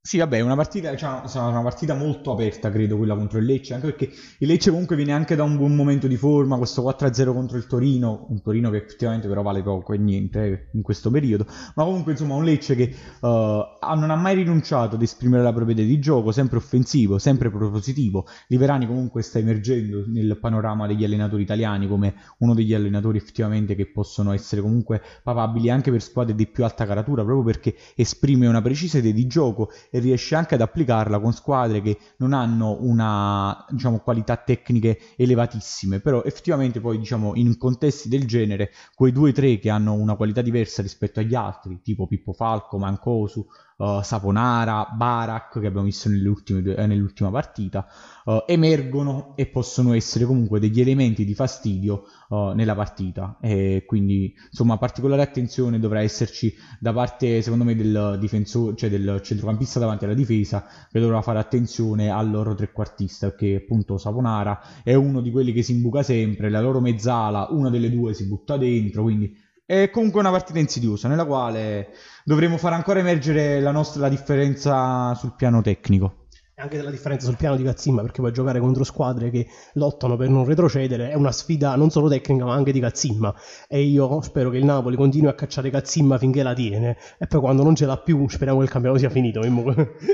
Sì, 0.06 0.18
vabbè, 0.18 0.40
una 0.40 0.54
partita, 0.54 0.94
cioè, 0.96 1.22
una 1.38 1.62
partita 1.62 1.94
molto 1.94 2.30
aperta, 2.30 2.70
credo, 2.70 2.98
quella 2.98 3.14
contro 3.14 3.38
il 3.38 3.46
Lecce, 3.46 3.72
anche 3.72 3.86
perché 3.86 4.12
il 4.36 4.46
Lecce 4.46 4.68
comunque 4.68 4.96
viene 4.96 5.12
anche 5.12 5.34
da 5.34 5.44
un 5.44 5.56
buon 5.56 5.74
momento 5.74 6.06
di 6.06 6.18
forma, 6.18 6.58
questo 6.58 6.82
4-0 6.82 7.32
contro 7.32 7.56
il 7.56 7.66
Torino, 7.66 8.26
un 8.28 8.42
Torino 8.42 8.68
che 8.68 8.76
effettivamente 8.76 9.28
però 9.28 9.40
vale 9.40 9.62
poco 9.62 9.94
e 9.94 9.96
niente 9.96 10.44
eh, 10.44 10.68
in 10.74 10.82
questo 10.82 11.10
periodo, 11.10 11.46
ma 11.74 11.84
comunque 11.84 12.12
insomma 12.12 12.34
un 12.34 12.44
Lecce 12.44 12.74
che 12.74 12.94
uh, 13.20 13.26
non 13.26 14.10
ha 14.10 14.14
mai 14.14 14.34
rinunciato 14.34 14.96
ad 14.96 15.00
esprimere 15.00 15.42
la 15.42 15.54
propria 15.54 15.74
idea 15.74 15.86
di 15.86 15.98
gioco, 15.98 16.32
sempre 16.32 16.58
offensivo, 16.58 17.18
sempre 17.18 17.48
propositivo, 17.48 18.26
Liverani 18.48 18.86
comunque 18.86 19.22
sta 19.22 19.38
emergendo 19.38 20.04
nel 20.06 20.36
panorama 20.38 20.86
degli 20.86 21.04
allenatori 21.04 21.44
italiani 21.44 21.88
come 21.88 22.14
uno 22.40 22.52
degli 22.52 22.74
allenatori 22.74 23.16
effettivamente 23.16 23.74
che 23.74 23.86
possono 23.86 24.32
essere 24.34 24.60
comunque 24.60 25.00
papabili 25.22 25.70
anche 25.70 25.90
per 25.90 26.02
squadre 26.02 26.34
di 26.34 26.46
più 26.46 26.62
alta 26.62 26.84
caratura, 26.84 27.24
proprio 27.24 27.42
perché 27.42 27.74
esprime 27.96 28.46
una 28.46 28.60
precisa 28.60 28.98
idea 28.98 29.12
di 29.12 29.26
gioco 29.26 29.70
e 29.94 30.00
riesce 30.00 30.34
anche 30.34 30.56
ad 30.56 30.60
applicarla 30.60 31.20
con 31.20 31.32
squadre 31.32 31.80
che 31.80 31.96
non 32.16 32.32
hanno 32.32 32.78
una 32.80 33.64
diciamo, 33.68 34.00
qualità 34.00 34.36
tecniche 34.36 34.98
elevatissime, 35.16 36.00
però 36.00 36.24
effettivamente 36.24 36.80
poi 36.80 36.98
diciamo, 36.98 37.36
in 37.36 37.56
contesti 37.56 38.08
del 38.08 38.26
genere 38.26 38.72
quei 38.96 39.12
due 39.12 39.30
o 39.30 39.32
tre 39.32 39.60
che 39.60 39.70
hanno 39.70 39.92
una 39.92 40.16
qualità 40.16 40.42
diversa 40.42 40.82
rispetto 40.82 41.20
agli 41.20 41.36
altri, 41.36 41.80
tipo 41.80 42.08
Pippo 42.08 42.32
Falco, 42.32 42.76
Mancosu, 42.76 43.46
uh, 43.76 44.02
Saponara, 44.02 44.88
Barak 44.94 45.60
che 45.60 45.66
abbiamo 45.66 45.84
visto 45.84 46.08
due, 46.08 46.74
eh, 46.74 46.86
nell'ultima 46.86 47.30
partita, 47.30 47.86
uh, 48.24 48.44
emergono 48.46 49.34
e 49.36 49.46
possono 49.46 49.92
essere 49.94 50.24
comunque 50.24 50.60
degli 50.60 50.80
elementi 50.80 51.24
di 51.24 51.34
fastidio 51.34 52.04
uh, 52.28 52.52
nella 52.52 52.74
partita. 52.74 53.38
E 53.40 53.84
quindi 53.86 54.34
insomma 54.50 54.78
particolare 54.78 55.22
attenzione 55.22 55.78
dovrà 55.78 56.02
esserci 56.02 56.54
da 56.78 56.92
parte 56.92 57.42
secondo 57.42 57.64
me 57.64 57.74
del 57.74 58.16
difensore, 58.20 58.76
cioè 58.76 58.90
del 58.90 59.20
centrocampista 59.22 59.78
davanti 59.78 60.04
alla 60.04 60.14
difesa 60.14 60.66
che 60.90 61.00
dovrà 61.00 61.20
fare 61.22 61.38
attenzione 61.38 62.10
al 62.10 62.30
loro 62.30 62.54
trequartista 62.54 63.28
perché 63.28 63.56
appunto 63.56 63.98
Saponara 63.98 64.82
è 64.82 64.94
uno 64.94 65.20
di 65.20 65.30
quelli 65.30 65.52
che 65.52 65.62
si 65.62 65.72
imbuca 65.72 66.02
sempre, 66.02 66.50
la 66.50 66.60
loro 66.60 66.80
mezzala, 66.80 67.48
una 67.50 67.70
delle 67.70 67.90
due 67.90 68.14
si 68.14 68.26
butta 68.26 68.56
dentro, 68.56 69.02
quindi 69.02 69.42
è 69.66 69.88
comunque 69.88 70.20
una 70.20 70.30
partita 70.30 70.58
insidiosa 70.58 71.08
nella 71.08 71.24
quale 71.24 71.88
dovremo 72.24 72.58
fare 72.58 72.74
ancora 72.74 72.98
emergere 72.98 73.60
la 73.60 73.70
nostra 73.70 74.02
la 74.02 74.08
differenza 74.10 75.14
sul 75.14 75.34
piano 75.36 75.62
tecnico. 75.62 76.26
E 76.56 76.62
anche 76.62 76.76
della 76.76 76.90
differenza 76.90 77.26
sul 77.26 77.36
piano 77.36 77.56
di 77.56 77.64
Cazzimma, 77.64 78.02
perché 78.02 78.20
puoi 78.20 78.30
giocare 78.30 78.60
contro 78.60 78.84
squadre 78.84 79.30
che 79.30 79.48
lottano 79.72 80.16
per 80.16 80.28
non 80.28 80.44
retrocedere, 80.44 81.10
è 81.10 81.14
una 81.14 81.32
sfida 81.32 81.74
non 81.74 81.90
solo 81.90 82.08
tecnica 82.08 82.44
ma 82.44 82.54
anche 82.54 82.70
di 82.70 82.78
Cazzimma. 82.78 83.34
E 83.66 83.80
io 83.80 84.20
spero 84.20 84.50
che 84.50 84.58
il 84.58 84.64
Napoli 84.64 84.94
continui 84.94 85.28
a 85.28 85.34
cacciare 85.34 85.70
Cazzimma 85.70 86.18
finché 86.18 86.42
la 86.44 86.54
tiene, 86.54 86.96
e 87.18 87.26
poi 87.26 87.40
quando 87.40 87.64
non 87.64 87.74
ce 87.74 87.86
l'ha 87.86 87.96
più 87.96 88.28
speriamo 88.28 88.60
che 88.60 88.66
il 88.66 88.70
campionato 88.70 89.00
sia 89.00 89.10
finito. 89.10 89.40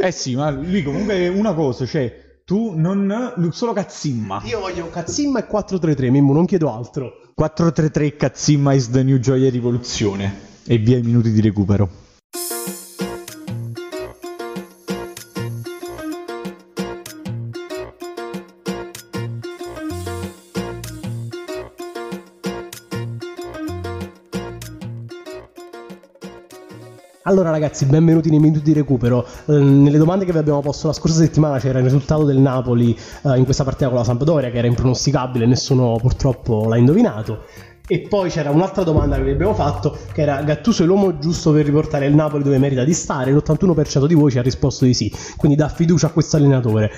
eh 0.01 0.13
sì, 0.13 0.35
ma 0.37 0.49
lui 0.51 0.83
comunque 0.83 1.29
una 1.29 1.53
cosa, 1.53 1.85
cioè 1.85 2.30
tu 2.51 2.73
non 2.75 3.51
solo 3.53 3.73
Cazzimma. 3.73 4.43
Io 4.43 4.59
voglio 4.59 4.91
Cazzimma 4.91 5.39
e 5.39 5.47
4-3-3, 5.49 6.11
Mimmo, 6.11 6.33
non 6.33 6.47
chiedo 6.47 6.69
altro. 6.73 7.31
4-3-3 7.39 8.17
Cazzimma 8.17 8.73
is 8.73 8.91
the 8.91 9.05
new 9.05 9.21
gioia 9.21 9.49
rivoluzione. 9.49 10.49
E 10.65 10.79
via 10.79 10.99
i 10.99 11.03
minuti 11.03 11.31
di 11.31 11.41
recupero. 11.41 11.89
Allora 27.31 27.51
ragazzi, 27.51 27.87
benvenuti 27.87 28.29
nei 28.29 28.41
minuti 28.41 28.61
di 28.61 28.73
recupero. 28.73 29.25
Eh, 29.47 29.53
nelle 29.53 29.99
domande 29.99 30.25
che 30.25 30.33
vi 30.33 30.39
abbiamo 30.39 30.59
posto 30.63 30.89
la 30.89 30.93
scorsa 30.93 31.19
settimana 31.19 31.61
c'era 31.61 31.79
il 31.79 31.85
risultato 31.85 32.25
del 32.25 32.39
Napoli 32.39 32.91
eh, 33.23 33.37
in 33.37 33.45
questa 33.45 33.63
partita 33.63 33.87
con 33.87 33.99
la 33.99 34.03
Sampdoria 34.03 34.51
che 34.51 34.59
era 34.59 34.67
impronosticabile, 34.67 35.47
nessuno 35.47 35.97
purtroppo 36.01 36.67
l'ha 36.67 36.77
indovinato. 36.77 37.45
E 37.87 38.01
poi 38.01 38.31
c'era 38.31 38.51
un'altra 38.51 38.83
domanda 38.83 39.15
che 39.15 39.23
vi 39.23 39.31
abbiamo 39.31 39.55
fatto, 39.55 39.97
che 40.13 40.23
era 40.23 40.43
Gattuso 40.43 40.83
è 40.83 40.87
l'uomo 40.87 41.19
giusto 41.19 41.53
per 41.53 41.65
riportare 41.65 42.07
il 42.07 42.15
Napoli 42.17 42.43
dove 42.43 42.59
merita 42.59 42.83
di 42.83 42.95
stare? 42.95 43.33
L'81% 43.33 44.07
di 44.07 44.15
voi 44.15 44.33
ci 44.33 44.39
ha 44.39 44.43
risposto 44.43 44.85
di 44.85 44.95
sì, 44.95 45.13
quindi 45.37 45.57
dà 45.57 45.69
fiducia 45.69 46.09
a 46.09 46.11
questo 46.11 46.37
allenatore. 46.37 46.91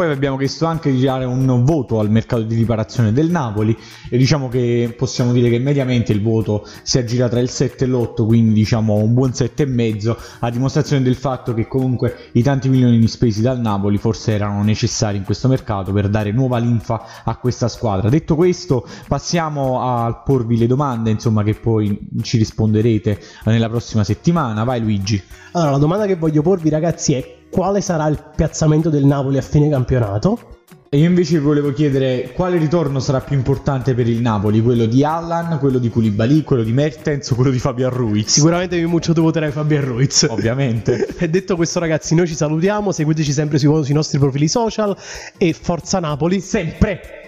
Poi 0.00 0.10
abbiamo 0.10 0.38
chiesto 0.38 0.64
anche 0.64 0.90
di 0.90 1.02
dare 1.02 1.26
un 1.26 1.62
voto 1.62 2.00
al 2.00 2.08
mercato 2.10 2.40
di 2.40 2.54
riparazione 2.54 3.12
del 3.12 3.28
Napoli 3.28 3.76
e 4.08 4.16
diciamo 4.16 4.48
che 4.48 4.94
possiamo 4.96 5.30
dire 5.30 5.50
che 5.50 5.58
mediamente 5.58 6.10
il 6.12 6.22
voto 6.22 6.66
si 6.82 6.96
aggira 6.96 7.28
tra 7.28 7.38
il 7.38 7.50
7 7.50 7.84
e 7.84 7.86
l'8, 7.86 8.24
quindi 8.24 8.54
diciamo 8.54 8.94
un 8.94 9.12
buon 9.12 9.28
7,5 9.28 10.16
a 10.38 10.48
dimostrazione 10.48 11.02
del 11.02 11.16
fatto 11.16 11.52
che 11.52 11.66
comunque 11.66 12.30
i 12.32 12.42
tanti 12.42 12.70
milioni 12.70 13.06
spesi 13.08 13.42
dal 13.42 13.60
Napoli 13.60 13.98
forse 13.98 14.32
erano 14.32 14.62
necessari 14.62 15.18
in 15.18 15.24
questo 15.24 15.48
mercato 15.48 15.92
per 15.92 16.08
dare 16.08 16.32
nuova 16.32 16.56
linfa 16.56 17.22
a 17.22 17.36
questa 17.36 17.68
squadra. 17.68 18.08
Detto 18.08 18.36
questo, 18.36 18.88
passiamo 19.06 19.82
a 19.82 20.14
porvi 20.24 20.56
le 20.56 20.66
domande, 20.66 21.10
insomma, 21.10 21.42
che 21.42 21.52
poi 21.52 22.08
ci 22.22 22.38
risponderete 22.38 23.20
nella 23.44 23.68
prossima 23.68 24.02
settimana. 24.02 24.64
Vai 24.64 24.80
Luigi. 24.80 25.22
Allora, 25.52 25.72
la 25.72 25.78
domanda 25.78 26.06
che 26.06 26.16
voglio 26.16 26.40
porvi 26.40 26.70
ragazzi 26.70 27.12
è 27.12 27.38
quale 27.50 27.80
sarà 27.80 28.06
il 28.06 28.22
piazzamento 28.34 28.88
del 28.88 29.04
Napoli 29.04 29.36
a 29.36 29.42
fine 29.42 29.68
campionato. 29.68 30.58
E 30.92 30.98
io 30.98 31.06
invece 31.06 31.38
volevo 31.38 31.72
chiedere 31.72 32.32
quale 32.34 32.56
ritorno 32.56 32.98
sarà 32.98 33.20
più 33.20 33.36
importante 33.36 33.94
per 33.94 34.08
il 34.08 34.20
Napoli, 34.20 34.60
quello 34.60 34.86
di 34.86 35.04
Allan, 35.04 35.58
quello 35.60 35.78
di 35.78 35.88
Koulibaly, 35.88 36.42
quello 36.42 36.64
di 36.64 36.72
Mertens 36.72 37.30
o 37.30 37.36
quello 37.36 37.52
di 37.52 37.60
Fabian 37.60 37.90
Ruiz? 37.90 38.28
Sicuramente 38.28 38.76
mi 38.76 38.86
muccio 38.86 39.12
tu 39.12 39.22
voterai 39.22 39.52
Fabian 39.52 39.84
Ruiz. 39.84 40.26
Ovviamente. 40.28 41.06
e 41.16 41.28
detto 41.28 41.54
questo 41.54 41.78
ragazzi, 41.78 42.16
noi 42.16 42.26
ci 42.26 42.34
salutiamo, 42.34 42.90
seguiteci 42.90 43.30
sempre 43.30 43.58
sui, 43.58 43.84
sui 43.84 43.94
nostri 43.94 44.18
profili 44.18 44.48
social 44.48 44.96
e 45.36 45.52
forza 45.52 46.00
Napoli 46.00 46.40
sempre! 46.40 47.19